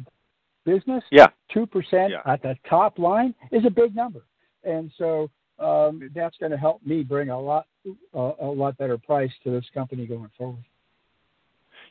business, 0.64 1.02
yeah, 1.10 1.26
two 1.52 1.66
percent 1.66 2.12
yeah. 2.12 2.32
at 2.32 2.42
the 2.42 2.56
top 2.68 2.98
line 2.98 3.34
is 3.52 3.64
a 3.66 3.70
big 3.70 3.94
number, 3.94 4.22
and 4.64 4.90
so 4.98 5.30
um, 5.58 6.10
that's 6.14 6.36
going 6.38 6.52
to 6.52 6.58
help 6.58 6.84
me 6.84 7.02
bring 7.02 7.30
a 7.30 7.40
lot 7.40 7.66
uh, 8.14 8.32
a 8.40 8.46
lot 8.46 8.76
better 8.78 8.98
price 8.98 9.30
to 9.44 9.50
this 9.50 9.64
company 9.72 10.06
going 10.06 10.30
forward. 10.36 10.64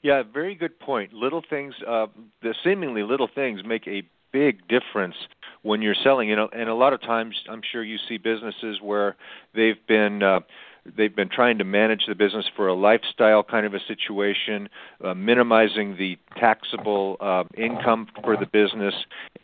Yeah, 0.01 0.22
very 0.22 0.53
good 0.53 0.77
point. 0.79 1.13
Little 1.13 1.41
things, 1.50 1.74
uh, 1.88 2.08
the 2.41 2.53
seemingly 2.63 3.03
little 3.03 3.29
things, 3.34 3.62
make 3.65 3.88
a 3.88 4.03
big 4.34 4.67
difference 4.67 5.15
when 5.62 5.82
you're 5.82 5.96
selling. 6.03 6.27
You 6.27 6.36
know, 6.36 6.50
and 6.51 6.67
a 6.67 6.75
lot 6.75 6.91
of 6.91 7.01
times, 7.01 7.36
I'm 7.50 7.62
sure 7.72 7.84
you 7.84 7.98
see 8.10 8.17
businesses 8.17 8.79
where 8.82 9.15
they've 9.55 9.79
been 9.88 10.22
uh, 10.22 10.41
They've 10.85 11.15
been 11.15 11.29
trying 11.29 11.57
to 11.59 11.63
manage 11.63 12.05
the 12.07 12.15
business 12.15 12.45
for 12.55 12.67
a 12.67 12.73
lifestyle 12.73 13.41
kind 13.41 13.65
of 13.65 13.73
a 13.73 13.79
situation, 13.87 14.67
uh, 15.03 15.13
minimizing 15.13 15.95
the 15.97 16.17
taxable 16.37 17.17
uh, 17.21 17.45
income 17.57 18.07
for 18.23 18.35
the 18.35 18.45
business, 18.45 18.93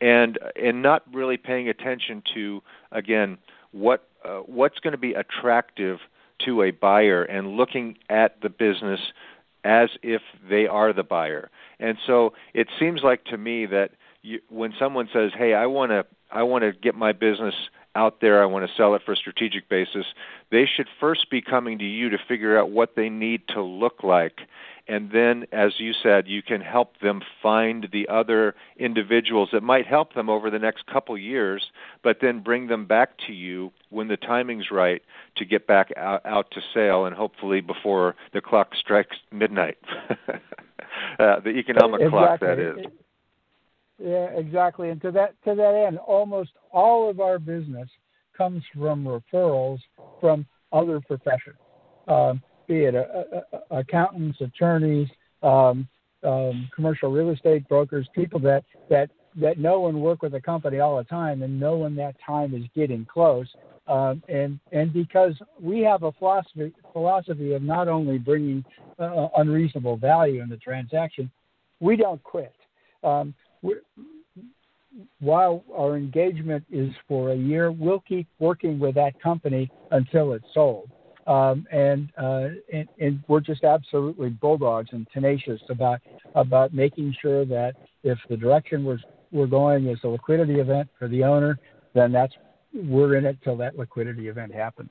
and 0.01 0.38
and 0.62 0.81
not 0.81 1.03
really 1.13 1.38
paying 1.38 1.69
attention 1.69 2.24
to 2.34 2.62
again 2.91 3.38
what 3.72 4.08
uh, 4.25 4.39
what's 4.39 4.79
going 4.79 4.91
to 4.91 4.98
be 4.98 5.13
attractive 5.13 6.00
to 6.46 6.62
a 6.62 6.72
buyer 6.72 7.24
and 7.24 7.55
looking 7.55 7.98
at 8.10 8.41
the 8.41 8.50
business 8.50 9.00
as 9.63 9.89
if 10.01 10.22
they 10.50 10.67
are 10.67 10.93
the 10.93 11.03
buyer. 11.03 11.50
And 11.79 11.98
so 12.05 12.34
it 12.53 12.67
seems 12.79 13.01
like 13.03 13.24
to 13.25 13.38
me 13.38 13.65
that 13.67 13.91
you, 14.22 14.39
when 14.50 14.74
someone 14.77 15.08
says, 15.13 15.31
"Hey, 15.38 15.53
I 15.53 15.67
want 15.67 15.91
to 15.91 16.05
I 16.31 16.43
want 16.43 16.63
to 16.63 16.72
get 16.72 16.96
my 16.96 17.12
business 17.12 17.55
out 18.00 18.22
there, 18.22 18.41
I 18.41 18.46
want 18.46 18.65
to 18.65 18.75
sell 18.77 18.96
it 18.96 19.01
for 19.06 19.12
a 19.12 19.18
strategic 19.18 19.68
basis, 19.68 20.06
they 20.51 20.65
should 20.65 20.88
first 21.00 21.29
be 21.29 21.41
coming 21.41 21.77
to 21.79 21.86
you 21.86 22.10
to 22.10 22.18
figure 22.27 22.58
out 22.58 22.72
what 22.72 22.96
they 22.96 23.10
need 23.10 23.41
to 23.50 23.62
look 23.62 24.03
like. 24.03 24.39
And 24.88 25.12
then, 25.12 25.46
as 25.51 25.74
you 25.79 25.91
said, 26.01 26.27
you 26.27 26.41
can 26.41 26.62
help 26.62 27.00
them 27.00 27.22
find 27.44 27.89
the 27.91 28.08
other 28.08 28.56
individuals 28.77 29.50
that 29.51 29.62
might 29.62 29.86
help 29.86 30.13
them 30.13 30.29
over 30.29 30.50
the 30.50 30.58
next 30.58 30.88
couple 30.88 31.15
years, 31.18 31.68
but 32.01 32.18
then 32.22 32.39
bring 32.39 32.68
them 32.68 32.86
back 32.86 33.10
to 33.27 33.34
you 33.34 33.72
when 33.89 34.08
the 34.08 34.18
timing's 34.18 34.72
right 34.72 35.01
to 35.36 35.46
get 35.46 35.68
back 35.68 35.89
out, 35.98 36.25
out 36.25 36.50
to 36.51 36.62
sale 36.74 37.06
and 37.06 37.15
hopefully 37.15 37.62
before 37.62 38.15
the 38.34 38.41
clock 38.41 38.74
strikes 38.79 39.18
midnight. 39.32 39.77
uh, 41.20 41.39
the 41.41 41.50
economic 41.50 42.01
exactly. 42.01 42.10
clock, 42.10 42.39
that 42.39 42.60
is. 42.60 42.77
Yeah, 44.01 44.27
exactly. 44.36 44.89
And 44.89 45.01
to 45.01 45.12
that 45.12 45.36
to 45.44 45.56
that 45.56 45.86
end, 45.88 45.98
almost 45.98 46.51
all 46.72 47.10
of 47.10 47.20
our 47.20 47.38
business 47.38 47.89
comes 48.38 48.63
from 48.74 49.03
referrals 49.03 49.79
from 50.22 50.46
other 50.72 51.01
professions, 51.01 51.58
um, 52.08 52.41
be 52.68 52.86
it 52.86 52.96
a, 52.96 53.44
a, 53.51 53.77
accountants, 53.79 54.39
attorneys, 54.39 55.10
um, 55.44 55.88
um, 56.24 56.70
commercial 56.74 57.12
real 57.12 57.32
estate 57.32 57.68
brokers, 57.68 58.08
people 58.15 58.39
that 58.39 58.63
that 58.89 59.10
that 59.36 59.58
know 59.58 59.88
and 59.88 60.01
work 60.01 60.22
with 60.22 60.34
a 60.36 60.41
company 60.41 60.79
all 60.79 60.98
the 60.98 61.03
time 61.03 61.44
and 61.44 61.60
know 61.60 61.77
when 61.77 61.96
that 61.96 62.15
time 62.25 62.56
is 62.56 62.63
getting 62.75 63.06
close. 63.06 63.48
Um, 63.88 64.24
and 64.29 64.60
and 64.72 64.94
because 64.94 65.34
we 65.60 65.82
have 65.82 66.03
a 66.03 66.12
philosophy 66.13 66.72
philosophy 66.94 67.53
of 67.53 67.63
not 67.63 67.89
only 67.89 68.18
bringing 68.18 68.63
uh, 68.98 69.27
unreasonable 69.38 69.98
value 69.98 70.41
in 70.41 70.48
the 70.48 70.58
transaction, 70.58 71.29
we 71.82 71.98
don't 71.98 72.24
quit. 72.24 72.53
Um, 73.03 73.34
while 75.20 75.63
our 75.75 75.98
engagement 75.98 76.63
is 76.72 76.92
for 77.08 77.32
a 77.32 77.36
year, 77.36 77.72
we'll 77.72 78.01
keep 78.01 78.28
working 78.39 78.80
with 78.80 78.96
that 78.96 79.20
company 79.22 79.72
until 79.92 80.34
it's 80.34 80.46
sold. 80.54 80.89
Um, 81.28 81.68
and, 81.72 82.12
uh, 82.18 82.48
and, 82.74 82.88
and 83.00 83.24
we're 83.28 83.39
just 83.39 83.63
absolutely 83.63 84.30
bulldogs 84.30 84.89
and 84.94 85.08
tenacious 85.13 85.62
about 85.70 86.00
about 86.34 86.74
making 86.74 87.16
sure 87.22 87.46
that 87.46 87.75
if 88.04 88.18
the 88.30 88.38
direction 88.38 88.84
we're 88.84 88.98
we're 89.32 89.46
going 89.46 89.88
is 89.88 90.00
a 90.04 90.08
liquidity 90.08 90.60
event 90.60 90.89
for 90.98 91.08
the 91.08 91.24
owner, 91.24 91.60
then 91.94 92.12
that's 92.12 92.34
we're 92.74 93.16
in 93.16 93.25
it 93.25 93.38
till 93.44 93.58
that 93.58 93.78
liquidity 93.78 94.28
event 94.28 94.54
happens. 94.54 94.89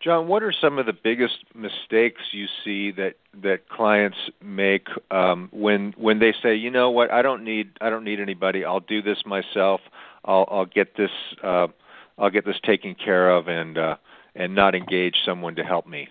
John, 0.00 0.28
what 0.28 0.42
are 0.42 0.52
some 0.52 0.78
of 0.78 0.86
the 0.86 0.92
biggest 0.92 1.38
mistakes 1.54 2.20
you 2.32 2.46
see 2.64 2.92
that 2.92 3.14
that 3.42 3.68
clients 3.68 4.18
make 4.42 4.88
um, 5.10 5.48
when 5.52 5.94
when 5.96 6.18
they 6.18 6.34
say, 6.42 6.54
you 6.54 6.70
know 6.70 6.90
what, 6.90 7.10
I 7.10 7.22
don't 7.22 7.44
need 7.44 7.70
I 7.80 7.90
don't 7.90 8.04
need 8.04 8.20
anybody. 8.20 8.64
I'll 8.64 8.80
do 8.80 9.00
this 9.02 9.18
myself. 9.24 9.80
I'll 10.24 10.46
I'll 10.50 10.66
get 10.66 10.96
this 10.96 11.10
uh, 11.42 11.68
I'll 12.18 12.30
get 12.30 12.44
this 12.44 12.56
taken 12.64 12.94
care 12.94 13.30
of 13.30 13.48
and 13.48 13.78
uh, 13.78 13.96
and 14.34 14.54
not 14.54 14.74
engage 14.74 15.16
someone 15.24 15.56
to 15.56 15.64
help 15.64 15.86
me. 15.86 16.08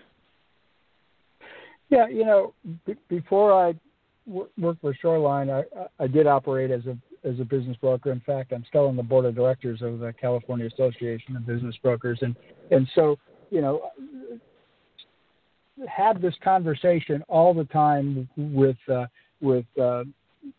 Yeah, 1.88 2.08
you 2.08 2.24
know, 2.24 2.54
b- 2.84 2.96
before 3.08 3.52
I 3.52 3.74
w- 4.26 4.48
worked 4.58 4.80
for 4.80 4.92
Shoreline, 4.94 5.50
I, 5.50 5.62
I 6.00 6.08
did 6.08 6.26
operate 6.26 6.72
as 6.72 6.84
a 6.86 6.98
as 7.26 7.38
a 7.40 7.44
business 7.44 7.76
broker. 7.76 8.10
In 8.10 8.20
fact, 8.20 8.52
I'm 8.52 8.64
still 8.68 8.88
on 8.88 8.96
the 8.96 9.02
board 9.02 9.24
of 9.24 9.34
directors 9.34 9.82
of 9.82 10.00
the 10.00 10.12
California 10.12 10.66
Association 10.66 11.36
of 11.36 11.46
Business 11.46 11.76
Brokers, 11.82 12.18
and 12.22 12.34
and 12.70 12.88
so 12.94 13.16
you 13.50 13.60
know, 13.60 13.90
have 15.88 16.20
this 16.20 16.34
conversation 16.42 17.22
all 17.28 17.52
the 17.52 17.64
time 17.64 18.28
with 18.36 18.76
uh, 18.88 19.06
with 19.40 19.66
uh, 19.80 20.04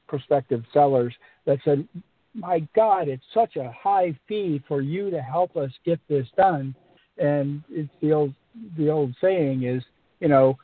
prospective 0.07 0.63
sellers 0.73 1.13
that 1.45 1.59
said, 1.65 1.87
"My 2.33 2.59
God, 2.75 3.07
it's 3.07 3.23
such 3.33 3.55
a 3.55 3.71
high 3.71 4.17
fee 4.27 4.61
for 4.67 4.81
you 4.81 5.09
to 5.09 5.21
help 5.21 5.55
us 5.57 5.71
get 5.85 5.99
this 6.07 6.27
done." 6.35 6.75
And 7.17 7.63
it's 7.69 7.89
the 8.01 8.13
old 8.13 8.33
the 8.77 8.89
old 8.89 9.15
saying 9.19 9.63
is, 9.63 9.83
you 10.19 10.27
know, 10.27 10.57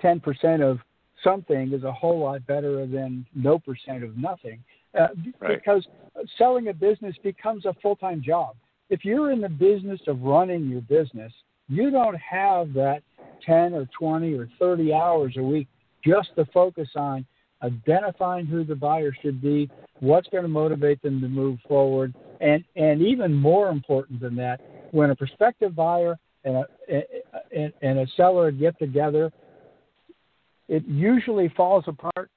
ten 0.00 0.20
percent 0.20 0.62
of 0.62 0.78
something 1.22 1.72
is 1.72 1.84
a 1.84 1.92
whole 1.92 2.20
lot 2.20 2.46
better 2.46 2.86
than 2.86 3.26
no 3.34 3.58
percent 3.58 4.04
of 4.04 4.16
nothing, 4.16 4.62
uh, 4.98 5.08
right. 5.40 5.58
because 5.58 5.86
selling 6.36 6.68
a 6.68 6.72
business 6.72 7.16
becomes 7.22 7.66
a 7.66 7.74
full 7.82 7.96
time 7.96 8.22
job. 8.22 8.54
If 8.90 9.04
you're 9.04 9.32
in 9.32 9.40
the 9.40 9.48
business 9.48 10.00
of 10.06 10.22
running 10.22 10.68
your 10.68 10.80
business, 10.80 11.32
you 11.68 11.90
don't 11.90 12.16
have 12.16 12.72
that 12.74 13.02
10 13.44 13.74
or 13.74 13.88
20 13.98 14.34
or 14.34 14.48
30 14.58 14.92
hours 14.92 15.34
a 15.36 15.42
week 15.42 15.68
just 16.04 16.30
to 16.36 16.46
focus 16.46 16.88
on 16.96 17.26
identifying 17.62 18.46
who 18.46 18.64
the 18.64 18.74
buyer 18.74 19.12
should 19.20 19.42
be, 19.42 19.70
what's 20.00 20.28
going 20.28 20.44
to 20.44 20.48
motivate 20.48 21.02
them 21.02 21.20
to 21.20 21.28
move 21.28 21.58
forward, 21.66 22.14
and 22.40 22.64
and 22.76 23.02
even 23.02 23.34
more 23.34 23.68
important 23.68 24.20
than 24.20 24.36
that, 24.36 24.60
when 24.92 25.10
a 25.10 25.16
prospective 25.16 25.74
buyer 25.74 26.16
and 26.44 26.56
a 26.56 26.66
and, 27.54 27.72
and 27.82 27.98
a 27.98 28.06
seller 28.16 28.50
get 28.50 28.78
together, 28.78 29.32
it 30.68 30.84
usually 30.86 31.48
falls 31.56 31.84
apart 31.88 32.30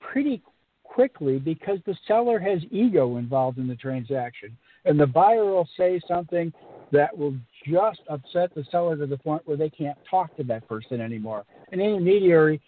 pretty 0.00 0.42
quickly 0.84 1.38
because 1.38 1.78
the 1.86 1.96
seller 2.06 2.38
has 2.38 2.60
ego 2.70 3.16
involved 3.16 3.58
in 3.58 3.66
the 3.66 3.76
transaction, 3.76 4.56
and 4.86 4.98
the 4.98 5.06
buyer 5.06 5.44
will 5.44 5.68
say 5.76 6.00
something 6.08 6.52
that 6.92 7.16
will 7.16 7.34
just 7.66 8.00
upset 8.08 8.54
the 8.54 8.64
seller 8.70 8.96
to 8.96 9.06
the 9.06 9.18
point 9.18 9.42
where 9.44 9.56
they 9.56 9.68
can't 9.68 9.98
talk 10.08 10.34
to 10.36 10.44
that 10.44 10.66
person 10.68 11.00
anymore. 11.00 11.44
An 11.72 11.80
intermediary 11.80 12.60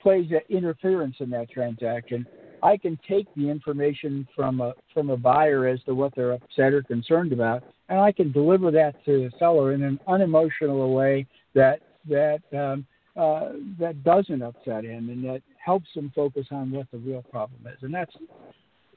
plays 0.00 0.30
an 0.30 0.40
interference 0.48 1.16
in 1.20 1.28
that 1.30 1.50
transaction. 1.50 2.26
I 2.62 2.76
can 2.76 2.98
take 3.08 3.26
the 3.36 3.48
information 3.48 4.26
from 4.34 4.60
a 4.60 4.72
from 4.92 5.10
a 5.10 5.16
buyer 5.16 5.66
as 5.66 5.82
to 5.84 5.94
what 5.94 6.14
they're 6.14 6.32
upset 6.32 6.72
or 6.72 6.82
concerned 6.82 7.32
about, 7.32 7.62
and 7.88 7.98
I 7.98 8.12
can 8.12 8.32
deliver 8.32 8.70
that 8.70 9.02
to 9.06 9.28
the 9.28 9.32
seller 9.38 9.72
in 9.72 9.82
an 9.82 9.98
unemotional 10.06 10.92
way 10.94 11.26
that 11.54 11.80
that 12.08 12.40
um, 12.52 12.86
uh, 13.16 13.52
that 13.78 14.02
doesn't 14.04 14.42
upset 14.42 14.84
him 14.84 15.08
and 15.08 15.24
that 15.24 15.42
helps 15.62 15.88
him 15.94 16.12
focus 16.14 16.46
on 16.50 16.70
what 16.70 16.86
the 16.90 16.98
real 16.98 17.22
problem 17.30 17.66
is. 17.66 17.78
And 17.82 17.92
that's 17.92 18.14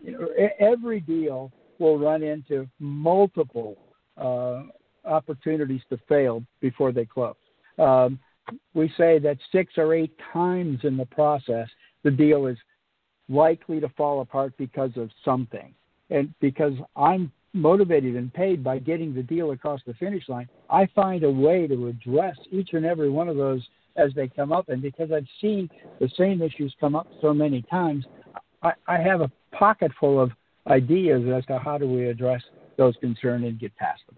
you 0.02 0.12
know 0.12 0.28
every 0.60 1.00
deal 1.00 1.52
will 1.84 2.00
run 2.00 2.24
into 2.24 2.68
multiple 2.80 3.78
uh, 4.18 4.64
opportunities 5.06 5.82
to 5.90 6.00
fail 6.08 6.42
before 6.62 6.92
they 6.94 7.06
close. 7.06 7.36
Um, 7.78 8.18
we 8.74 8.92
say 8.98 9.20
that 9.20 9.38
six 9.52 9.74
or 9.78 9.94
eight 9.94 10.14
times 10.32 10.80
in 10.84 10.96
the 10.98 11.06
process, 11.06 11.68
the 12.04 12.12
deal 12.12 12.48
is 12.48 12.58
likely 13.30 13.80
to 13.82 13.90
fall 13.90 14.22
apart 14.22 14.54
because 14.58 14.92
of 14.96 15.10
something. 15.24 15.74
And 16.10 16.34
because 16.40 16.74
I'm 16.96 17.32
motivated 17.54 18.16
and 18.16 18.34
paid 18.34 18.64
by 18.64 18.80
getting 18.80 19.14
the 19.14 19.24
deal 19.24 19.52
across 19.52 19.82
the 19.86 19.94
finish 19.96 20.28
line, 20.30 20.48
I 20.70 20.88
find 20.96 21.24
a 21.24 21.32
way 21.32 21.68
to 21.68 21.88
address 21.88 22.38
each 22.52 22.70
and 22.74 22.86
every 22.86 23.10
one 23.10 23.28
of 23.28 23.38
those 23.38 23.62
as 23.96 24.12
they 24.16 24.28
come 24.28 24.52
up. 24.52 24.70
And 24.70 24.82
because 24.82 25.12
I've 25.12 25.28
seen 25.42 25.70
the 26.00 26.10
same 26.18 26.42
issues 26.42 26.74
come 26.80 26.96
up 26.96 27.08
so 27.22 27.34
many 27.34 27.62
times, 27.64 28.06
I, 28.62 28.72
I 28.88 28.98
have 28.98 29.22
a 29.22 29.32
pocket 29.52 29.92
full 30.00 30.20
of 30.20 30.32
ideas 30.68 31.24
as 31.34 31.46
to 31.46 31.60
how 31.60 31.78
do 31.78 31.88
we 31.88 32.08
address 32.08 32.42
those 32.78 32.96
concerns 32.98 33.46
and 33.46 33.60
get 33.60 33.76
past 33.78 34.02
them. 34.08 34.18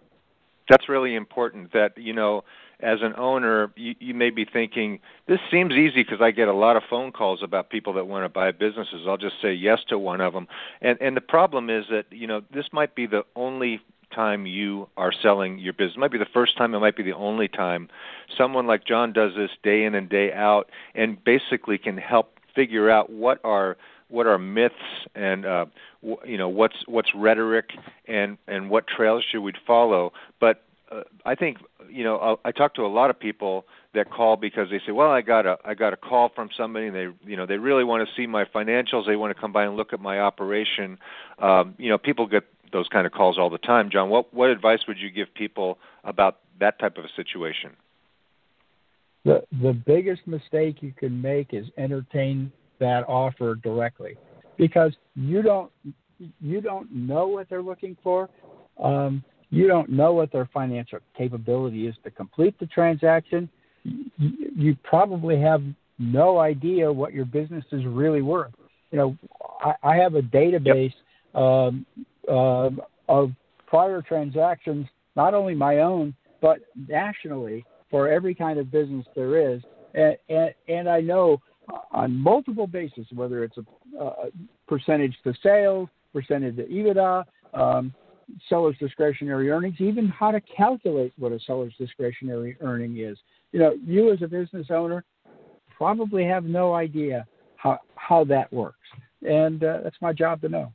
That's 0.69 0.89
really 0.89 1.15
important. 1.15 1.73
That 1.73 1.97
you 1.97 2.13
know, 2.13 2.43
as 2.79 2.99
an 3.01 3.13
owner, 3.17 3.71
you, 3.75 3.93
you 3.99 4.13
may 4.13 4.31
be 4.31 4.45
thinking 4.45 4.99
this 5.27 5.39
seems 5.51 5.73
easy 5.73 6.03
because 6.03 6.21
I 6.21 6.31
get 6.31 6.47
a 6.47 6.53
lot 6.53 6.75
of 6.75 6.83
phone 6.89 7.11
calls 7.11 7.43
about 7.43 7.69
people 7.69 7.93
that 7.93 8.07
want 8.07 8.25
to 8.25 8.29
buy 8.29 8.51
businesses. 8.51 9.05
I'll 9.07 9.17
just 9.17 9.35
say 9.41 9.53
yes 9.53 9.79
to 9.89 9.99
one 9.99 10.21
of 10.21 10.33
them. 10.33 10.47
And 10.81 10.99
and 11.01 11.15
the 11.15 11.21
problem 11.21 11.69
is 11.69 11.85
that 11.91 12.05
you 12.09 12.25
know 12.25 12.41
this 12.53 12.65
might 12.71 12.95
be 12.95 13.05
the 13.05 13.23
only 13.35 13.79
time 14.13 14.45
you 14.45 14.87
are 14.97 15.11
selling 15.11 15.59
your 15.59 15.73
business. 15.73 15.95
It 15.97 15.99
might 15.99 16.11
be 16.11 16.17
the 16.17 16.25
first 16.33 16.57
time, 16.57 16.73
it 16.73 16.79
might 16.79 16.95
be 16.95 17.03
the 17.03 17.15
only 17.15 17.47
time. 17.47 17.89
Someone 18.37 18.65
like 18.65 18.85
John 18.85 19.13
does 19.13 19.31
this 19.35 19.51
day 19.61 19.83
in 19.83 19.93
and 19.93 20.09
day 20.09 20.31
out 20.33 20.69
and 20.95 21.21
basically 21.23 21.77
can 21.77 21.97
help 21.97 22.39
figure 22.55 22.89
out 22.89 23.09
what 23.11 23.39
are 23.43 23.77
what 24.09 24.27
are 24.27 24.37
myths 24.37 24.75
and 25.15 25.45
uh, 25.45 25.65
you 26.25 26.37
know 26.37 26.49
what's 26.49 26.75
what's 26.87 27.09
rhetoric 27.15 27.71
and 28.07 28.37
and 28.47 28.69
what 28.69 28.87
trails 28.87 29.23
should 29.29 29.41
we 29.41 29.53
follow. 29.65 30.13
But 30.39 30.63
uh, 30.91 31.01
I 31.25 31.35
think 31.35 31.57
you 31.89 32.03
know 32.03 32.37
I, 32.43 32.49
I 32.49 32.51
talk 32.51 32.75
to 32.75 32.85
a 32.85 32.87
lot 32.87 33.09
of 33.09 33.19
people 33.19 33.65
that 33.93 34.11
call 34.11 34.35
because 34.35 34.69
they 34.69 34.79
say, 34.85 34.91
well, 34.91 35.09
I 35.09 35.21
got 35.21 35.45
a 35.45 35.57
I 35.65 35.73
got 35.73 35.93
a 35.93 35.97
call 35.97 36.29
from 36.29 36.49
somebody 36.55 36.87
and 36.87 36.95
they 36.95 37.07
you 37.25 37.35
know 37.35 37.45
they 37.45 37.57
really 37.57 37.83
want 37.83 38.07
to 38.07 38.15
see 38.15 38.27
my 38.27 38.45
financials. 38.45 39.07
They 39.07 39.15
want 39.15 39.35
to 39.35 39.39
come 39.39 39.51
by 39.51 39.65
and 39.65 39.75
look 39.75 39.93
at 39.93 39.99
my 39.99 40.19
operation. 40.19 40.99
Um, 41.39 41.75
you 41.77 41.89
know, 41.89 41.97
people 41.97 42.27
get 42.27 42.43
those 42.71 42.87
kind 42.89 43.07
of 43.07 43.13
calls 43.13 43.37
all 43.37 43.49
the 43.49 43.57
time. 43.57 43.89
John, 43.89 44.09
what 44.09 44.33
what 44.33 44.49
advice 44.49 44.79
would 44.87 44.97
you 44.99 45.09
give 45.09 45.33
people 45.33 45.79
about 46.03 46.39
that 46.59 46.77
type 46.79 46.97
of 46.97 47.05
a 47.05 47.09
situation? 47.15 47.71
The 49.23 49.43
the 49.51 49.73
biggest 49.73 50.27
mistake 50.27 50.83
you 50.83 50.93
can 50.95 51.21
make 51.21 51.53
is 51.53 51.65
entertain 51.77 52.51
that 52.79 53.07
offer 53.07 53.55
directly 53.55 54.17
because 54.57 54.93
you 55.15 55.41
don't 55.41 55.71
you 56.39 56.61
don't 56.61 56.91
know 56.91 57.27
what 57.27 57.49
they're 57.49 57.61
looking 57.61 57.97
for. 58.03 58.29
Um, 58.81 59.23
you 59.49 59.67
don't 59.67 59.89
know 59.89 60.13
what 60.13 60.31
their 60.31 60.49
financial 60.53 60.99
capability 61.17 61.87
is 61.87 61.95
to 62.03 62.11
complete 62.11 62.57
the 62.59 62.65
transaction. 62.67 63.49
You, 63.83 64.01
you 64.55 64.77
probably 64.83 65.39
have 65.39 65.61
no 65.99 66.39
idea 66.39 66.91
what 66.91 67.13
your 67.13 67.25
business 67.25 67.63
is 67.71 67.85
really 67.85 68.21
worth. 68.21 68.53
You 68.91 68.97
know, 68.97 69.17
I, 69.61 69.73
I 69.83 69.95
have 69.97 70.15
a 70.15 70.21
database 70.21 70.93
yep. 71.33 71.41
um, 71.41 71.85
uh, 72.29 72.69
of 73.07 73.31
prior 73.67 74.01
transactions, 74.01 74.87
not 75.15 75.33
only 75.33 75.53
my 75.53 75.79
own 75.79 76.13
but 76.41 76.59
nationally 76.87 77.65
for 77.89 78.07
every 78.07 78.35
kind 78.35 78.59
of 78.59 78.71
business 78.71 79.05
there 79.15 79.53
is, 79.53 79.61
and, 79.93 80.17
and, 80.29 80.53
and 80.67 80.89
I 80.89 81.01
know 81.01 81.41
on 81.91 82.15
multiple 82.15 82.67
bases, 82.67 83.05
whether 83.13 83.43
it's 83.43 83.57
a, 83.57 84.29
percentage 84.67 85.15
to 85.23 85.33
sales, 85.41 85.89
percentage 86.13 86.55
to 86.57 86.65
EBITDA, 86.65 87.23
um, 87.53 87.93
seller's 88.49 88.75
discretionary 88.79 89.49
earnings, 89.49 89.75
even 89.79 90.07
how 90.07 90.31
to 90.31 90.41
calculate 90.41 91.13
what 91.17 91.31
a 91.31 91.39
seller's 91.39 91.73
discretionary 91.77 92.57
earning 92.61 92.97
is. 92.97 93.17
You 93.51 93.59
know, 93.59 93.73
you 93.85 94.11
as 94.11 94.21
a 94.21 94.27
business 94.27 94.67
owner 94.69 95.03
probably 95.77 96.25
have 96.25 96.45
no 96.45 96.73
idea 96.73 97.25
how 97.55 97.79
how 97.95 98.23
that 98.25 98.51
works, 98.51 98.87
and 99.21 99.63
uh, 99.63 99.79
that's 99.83 99.97
my 100.01 100.13
job 100.13 100.41
to 100.41 100.49
know. 100.49 100.71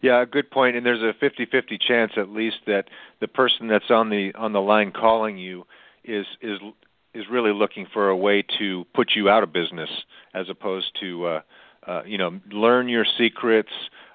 Yeah, 0.00 0.24
good 0.24 0.50
point. 0.50 0.76
And 0.76 0.84
there's 0.84 1.02
a 1.02 1.12
50-50 1.24 1.80
chance, 1.80 2.12
at 2.16 2.30
least, 2.30 2.56
that 2.66 2.84
the 3.20 3.28
person 3.28 3.66
that's 3.68 3.90
on 3.90 4.10
the 4.10 4.32
on 4.34 4.52
the 4.52 4.60
line 4.60 4.92
calling 4.92 5.36
you 5.36 5.66
is 6.04 6.26
is 6.40 6.58
is 7.16 7.24
really 7.30 7.52
looking 7.52 7.86
for 7.92 8.08
a 8.10 8.16
way 8.16 8.44
to 8.58 8.84
put 8.94 9.12
you 9.14 9.28
out 9.28 9.42
of 9.42 9.52
business 9.52 9.88
as 10.34 10.48
opposed 10.50 10.96
to 11.00 11.26
uh, 11.26 11.40
uh, 11.86 12.02
you 12.04 12.18
know 12.18 12.38
learn 12.50 12.88
your 12.88 13.06
secrets. 13.18 13.70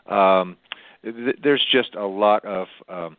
Um, 0.07 0.57
th- 1.03 1.37
there's 1.43 1.65
just 1.71 1.95
a 1.95 2.05
lot 2.05 2.45
of 2.45 2.67
um, 2.87 3.17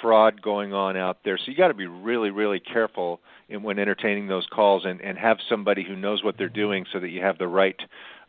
fraud 0.00 0.40
going 0.40 0.72
on 0.72 0.96
out 0.96 1.18
there, 1.24 1.36
so 1.36 1.50
you 1.50 1.56
got 1.56 1.68
to 1.68 1.74
be 1.74 1.86
really 1.86 2.30
really 2.30 2.60
careful 2.60 3.20
in, 3.48 3.62
when 3.62 3.78
entertaining 3.78 4.28
those 4.28 4.46
calls 4.50 4.84
and, 4.84 5.00
and 5.00 5.18
have 5.18 5.38
somebody 5.48 5.84
who 5.84 5.94
knows 5.94 6.24
what 6.24 6.38
they're 6.38 6.48
doing 6.48 6.86
so 6.92 6.98
that 6.98 7.08
you 7.08 7.20
have 7.20 7.38
the 7.38 7.48
right 7.48 7.80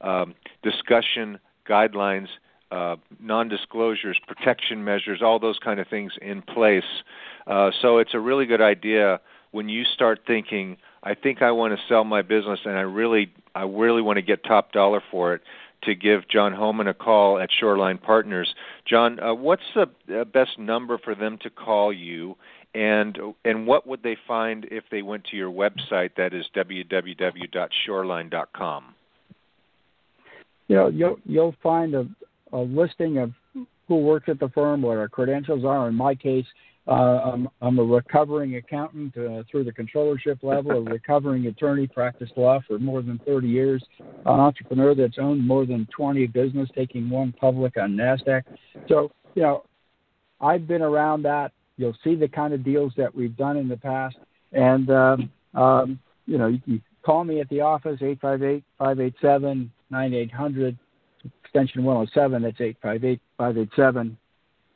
um, 0.01 0.35
discussion 0.63 1.39
guidelines. 1.67 2.27
Uh, 2.71 2.97
non-disclosures, 3.19 4.19
protection 4.27 4.83
measures, 4.83 5.23
all 5.23 5.39
those 5.39 5.57
kind 5.57 5.79
of 5.79 5.87
things 5.87 6.11
in 6.21 6.43
place. 6.43 6.83
Uh, 7.47 7.71
so 7.81 7.97
it's 7.97 8.13
a 8.13 8.19
really 8.19 8.45
good 8.45 8.61
idea 8.61 9.19
when 9.51 9.69
you 9.69 9.83
start 9.83 10.21
thinking, 10.27 10.77
I 11.03 11.15
think 11.15 11.41
I 11.41 11.51
want 11.51 11.77
to 11.77 11.79
sell 11.87 12.03
my 12.03 12.21
business 12.21 12.59
and 12.65 12.77
I 12.77 12.81
really 12.81 13.31
I 13.55 13.63
really 13.63 14.01
want 14.01 14.17
to 14.17 14.21
get 14.21 14.43
top 14.43 14.71
dollar 14.71 15.01
for 15.11 15.35
it 15.35 15.41
to 15.83 15.95
give 15.95 16.27
John 16.27 16.53
Homan 16.53 16.87
a 16.87 16.93
call 16.93 17.39
at 17.39 17.49
Shoreline 17.57 17.97
Partners. 17.97 18.53
John, 18.85 19.17
uh, 19.19 19.33
what's 19.33 19.63
the 19.75 19.89
best 20.25 20.59
number 20.59 20.97
for 20.97 21.15
them 21.15 21.37
to 21.41 21.49
call 21.49 21.93
you 21.93 22.35
and 22.75 23.17
and 23.45 23.65
what 23.65 23.87
would 23.87 24.03
they 24.03 24.17
find 24.27 24.67
if 24.69 24.83
they 24.91 25.01
went 25.01 25.23
to 25.25 25.37
your 25.37 25.51
website 25.51 26.15
that 26.17 26.33
is 26.33 26.45
www.shoreline.com? 26.55 28.95
You 30.67 30.75
know, 30.75 30.89
you'll 30.89 31.17
you'll 31.25 31.55
find 31.63 31.95
a, 31.95 32.07
a 32.53 32.59
listing 32.59 33.17
of 33.17 33.31
who 33.87 33.97
works 33.97 34.29
at 34.29 34.39
the 34.39 34.49
firm, 34.49 34.83
what 34.83 34.97
our 34.97 35.09
credentials 35.09 35.65
are. 35.65 35.87
In 35.87 35.95
my 35.95 36.13
case, 36.13 36.45
uh, 36.89 37.33
I'm, 37.33 37.49
I'm 37.61 37.79
a 37.79 37.83
recovering 37.83 38.55
accountant 38.55 39.15
uh, 39.17 39.43
through 39.49 39.63
the 39.63 39.71
controllership 39.71 40.43
level, 40.43 40.71
a 40.71 40.81
recovering 40.81 41.47
attorney, 41.47 41.87
practiced 41.87 42.33
law 42.35 42.59
for 42.67 42.79
more 42.79 43.01
than 43.01 43.19
30 43.25 43.47
years, 43.47 43.83
an 43.99 44.39
entrepreneur 44.39 44.95
that's 44.95 45.17
owned 45.19 45.45
more 45.45 45.65
than 45.65 45.87
20 45.95 46.27
business, 46.27 46.69
taking 46.75 47.09
one 47.09 47.31
public 47.33 47.77
on 47.77 47.91
NASDAQ. 47.91 48.43
So, 48.87 49.11
you 49.35 49.43
know, 49.43 49.63
I've 50.41 50.67
been 50.67 50.81
around 50.81 51.23
that. 51.23 51.51
You'll 51.77 51.97
see 52.03 52.15
the 52.15 52.27
kind 52.27 52.53
of 52.53 52.63
deals 52.63 52.93
that 52.97 53.13
we've 53.13 53.37
done 53.37 53.57
in 53.57 53.67
the 53.67 53.77
past. 53.77 54.17
And, 54.51 54.89
um, 54.89 55.31
Um, 55.53 55.99
you 56.25 56.37
know, 56.37 56.47
you 56.47 56.59
can 56.59 56.81
call 57.01 57.23
me 57.23 57.39
at 57.41 57.49
the 57.49 57.61
office, 57.61 57.99
858-587-9800, 58.01 60.77
extension 61.43 61.83
107. 61.83 62.43
That's 62.43 62.59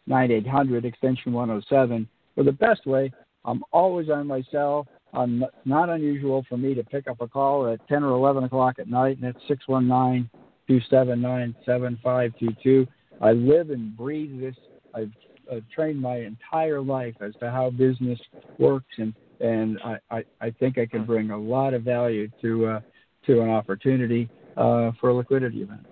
858-587-9800, 0.10 0.86
extension 0.86 1.34
107. 1.34 2.08
Or 2.36 2.44
the 2.44 2.52
best 2.52 2.86
way, 2.86 3.12
I'm 3.46 3.64
always 3.72 4.10
on 4.10 4.28
my 4.28 4.44
cell. 4.52 4.88
I'm 5.14 5.46
not 5.66 5.90
unusual 5.90 6.44
for 6.50 6.58
me 6.58 6.74
to 6.74 6.84
pick 6.84 7.08
up 7.08 7.22
a 7.22 7.28
call 7.28 7.72
at 7.72 7.88
10 7.88 8.04
or 8.04 8.12
11 8.12 8.46
o'clock 8.46 8.80
at 8.80 8.88
night, 8.88 9.18
and 9.18 9.24
that's 9.24 9.48
619 9.48 10.30
279 10.68 11.56
7522. 11.66 12.88
I 13.22 13.32
live 13.34 13.70
and 13.70 13.96
breathe 13.96 14.40
this. 14.40 14.56
I've, 14.96 15.12
I've 15.52 15.70
trained 15.70 16.02
my 16.02 16.18
entire 16.18 16.82
life 16.82 17.16
as 17.22 17.34
to 17.40 17.52
how 17.52 17.70
business 17.70 18.20
works, 18.58 18.94
and 18.98 19.14
and 19.40 19.78
I, 19.84 19.98
I, 20.10 20.24
I 20.40 20.52
think 20.52 20.78
I 20.78 20.86
can 20.86 21.06
bring 21.06 21.32
a 21.32 21.38
lot 21.38 21.74
of 21.74 21.84
value 21.84 22.30
to 22.42 22.66
uh, 22.66 22.80
to 23.28 23.42
an 23.42 23.50
opportunity 23.50 24.30
uh, 24.56 24.92
for 25.00 25.10
a 25.10 25.14
liquidity 25.14 25.62
event. 25.62 25.86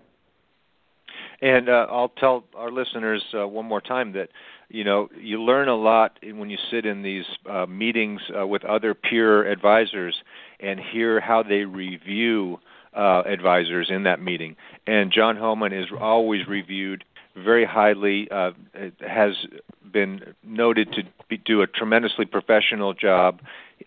And 1.42 1.70
uh, 1.70 1.88
I'll 1.90 2.10
tell 2.10 2.44
our 2.56 2.72
listeners 2.72 3.24
uh, 3.34 3.48
one 3.48 3.66
more 3.66 3.82
time 3.82 4.14
that 4.14 4.30
you 4.70 4.84
know 4.84 5.10
you 5.20 5.42
learn 5.42 5.68
a 5.68 5.76
lot 5.76 6.20
when 6.22 6.50
you 6.50 6.58
sit 6.70 6.86
in 6.86 7.02
these 7.02 7.26
uh, 7.50 7.66
meetings 7.66 8.22
uh, 8.40 8.46
with 8.46 8.64
other 8.64 8.94
peer 8.94 9.50
advisors 9.52 10.16
and 10.60 10.80
hear 10.80 11.20
how 11.20 11.42
they 11.42 11.66
review 11.66 12.60
uh, 12.96 13.24
advisors 13.26 13.90
in 13.90 14.04
that 14.04 14.22
meeting. 14.22 14.56
And 14.86 15.12
John 15.12 15.36
Homan 15.36 15.74
is 15.74 15.88
always 16.00 16.48
reviewed 16.48 17.04
very 17.36 17.66
highly. 17.66 18.30
Uh, 18.30 18.52
has 19.08 19.34
been 19.92 20.36
noted 20.44 20.92
to 20.94 21.04
be, 21.28 21.38
do 21.38 21.62
a 21.62 21.68
tremendously 21.68 22.26
professional 22.26 22.94
job. 22.94 23.42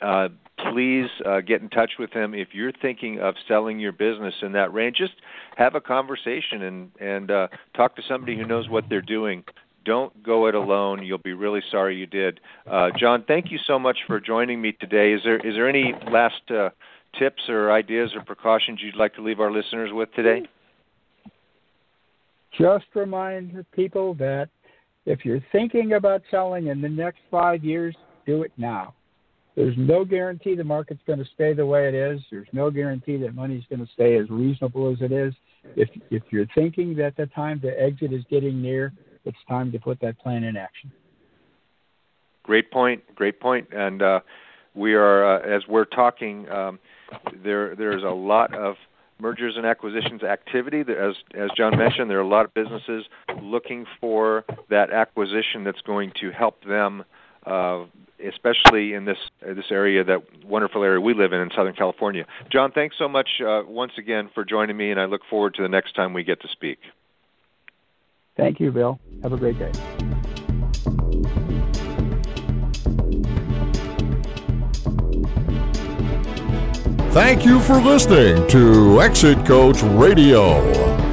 Uh, 0.04 0.28
please 0.70 1.08
uh, 1.26 1.40
get 1.40 1.62
in 1.62 1.68
touch 1.68 1.92
with 1.98 2.10
him 2.12 2.34
if 2.34 2.48
you're 2.52 2.72
thinking 2.82 3.20
of 3.20 3.34
selling 3.48 3.78
your 3.80 3.92
business 3.92 4.34
in 4.42 4.52
that 4.52 4.72
range. 4.72 4.96
Just 4.96 5.14
have 5.56 5.74
a 5.74 5.80
conversation 5.80 6.62
and 6.62 6.90
and 7.00 7.30
uh, 7.30 7.48
talk 7.74 7.96
to 7.96 8.02
somebody 8.06 8.36
who 8.36 8.44
knows 8.44 8.68
what 8.68 8.84
they're 8.88 9.02
doing. 9.02 9.42
Don't 9.84 10.22
go 10.22 10.46
it 10.46 10.54
alone. 10.54 11.04
You'll 11.04 11.18
be 11.18 11.32
really 11.32 11.62
sorry 11.70 11.96
you 11.96 12.06
did. 12.06 12.40
Uh, 12.70 12.90
John, 12.98 13.24
thank 13.26 13.50
you 13.50 13.58
so 13.66 13.78
much 13.78 13.98
for 14.06 14.20
joining 14.20 14.60
me 14.60 14.72
today. 14.72 15.12
Is 15.12 15.22
there 15.24 15.38
is 15.38 15.54
there 15.54 15.68
any 15.68 15.94
last 16.10 16.50
uh, 16.50 16.70
tips 17.18 17.48
or 17.48 17.72
ideas 17.72 18.10
or 18.14 18.22
precautions 18.24 18.80
you'd 18.82 18.96
like 18.96 19.14
to 19.14 19.22
leave 19.22 19.40
our 19.40 19.52
listeners 19.52 19.90
with 19.92 20.12
today? 20.14 20.46
Just 22.58 22.86
remind 22.94 23.64
people 23.72 24.14
that 24.14 24.48
if 25.06 25.24
you're 25.24 25.44
thinking 25.50 25.94
about 25.94 26.22
selling 26.30 26.68
in 26.68 26.80
the 26.80 26.88
next 26.88 27.20
five 27.30 27.64
years, 27.64 27.96
do 28.26 28.42
it 28.42 28.52
now. 28.56 28.94
There's 29.56 29.74
no 29.76 30.04
guarantee 30.04 30.56
the 30.56 30.64
market's 30.64 31.02
going 31.06 31.20
to 31.20 31.24
stay 31.34 31.52
the 31.52 31.64
way 31.64 31.88
it 31.88 31.94
is. 31.94 32.20
There's 32.30 32.48
no 32.52 32.70
guarantee 32.70 33.16
that 33.18 33.34
money's 33.34 33.62
going 33.68 33.84
to 33.84 33.92
stay 33.92 34.16
as 34.16 34.28
reasonable 34.28 34.90
as 34.92 35.00
it 35.00 35.12
is. 35.12 35.32
If 35.76 35.88
if 36.10 36.22
you're 36.30 36.46
thinking 36.54 36.96
that 36.96 37.16
the 37.16 37.26
time 37.26 37.60
to 37.60 37.68
exit 37.68 38.12
is 38.12 38.24
getting 38.28 38.60
near, 38.60 38.92
it's 39.24 39.38
time 39.48 39.70
to 39.72 39.78
put 39.78 40.00
that 40.00 40.18
plan 40.18 40.44
in 40.44 40.56
action. 40.56 40.92
Great 42.42 42.70
point. 42.70 43.02
Great 43.14 43.40
point. 43.40 43.68
And 43.72 44.02
uh, 44.02 44.20
we 44.74 44.94
are, 44.94 45.36
uh, 45.36 45.56
as 45.56 45.62
we're 45.68 45.86
talking, 45.86 46.48
um, 46.50 46.78
there 47.42 47.74
there's 47.74 48.02
a 48.02 48.06
lot 48.06 48.54
of 48.54 48.74
mergers 49.20 49.54
and 49.56 49.64
acquisitions 49.64 50.22
activity. 50.22 50.80
As 50.80 51.14
as 51.34 51.50
John 51.56 51.78
mentioned, 51.78 52.10
there 52.10 52.18
are 52.18 52.22
a 52.22 52.28
lot 52.28 52.44
of 52.44 52.52
businesses 52.54 53.04
looking 53.40 53.86
for 54.00 54.44
that 54.68 54.90
acquisition 54.90 55.64
that's 55.64 55.80
going 55.82 56.12
to 56.20 56.30
help 56.30 56.62
them, 56.64 57.04
uh, 57.46 57.84
especially 58.24 58.94
in 58.94 59.04
this 59.04 59.18
uh, 59.42 59.54
this 59.54 59.66
area, 59.70 60.04
that 60.04 60.22
wonderful 60.44 60.82
area 60.82 61.00
we 61.00 61.14
live 61.14 61.32
in 61.32 61.40
in 61.40 61.50
Southern 61.54 61.74
California. 61.74 62.26
John, 62.50 62.72
thanks 62.72 62.96
so 62.98 63.08
much 63.08 63.28
uh, 63.40 63.62
once 63.66 63.92
again 63.98 64.30
for 64.34 64.44
joining 64.44 64.76
me, 64.76 64.90
and 64.90 65.00
I 65.00 65.06
look 65.06 65.22
forward 65.28 65.54
to 65.54 65.62
the 65.62 65.68
next 65.68 65.94
time 65.94 66.12
we 66.12 66.24
get 66.24 66.40
to 66.42 66.48
speak. 66.48 66.78
Thank 68.36 68.60
you, 68.60 68.72
Bill. 68.72 68.98
Have 69.22 69.32
a 69.32 69.36
great 69.36 69.58
day. 69.58 69.72
Thank 77.12 77.44
you 77.44 77.60
for 77.60 77.80
listening 77.80 78.48
to 78.48 79.00
Exit 79.00 79.46
Coach 79.46 79.82
Radio. 79.82 81.03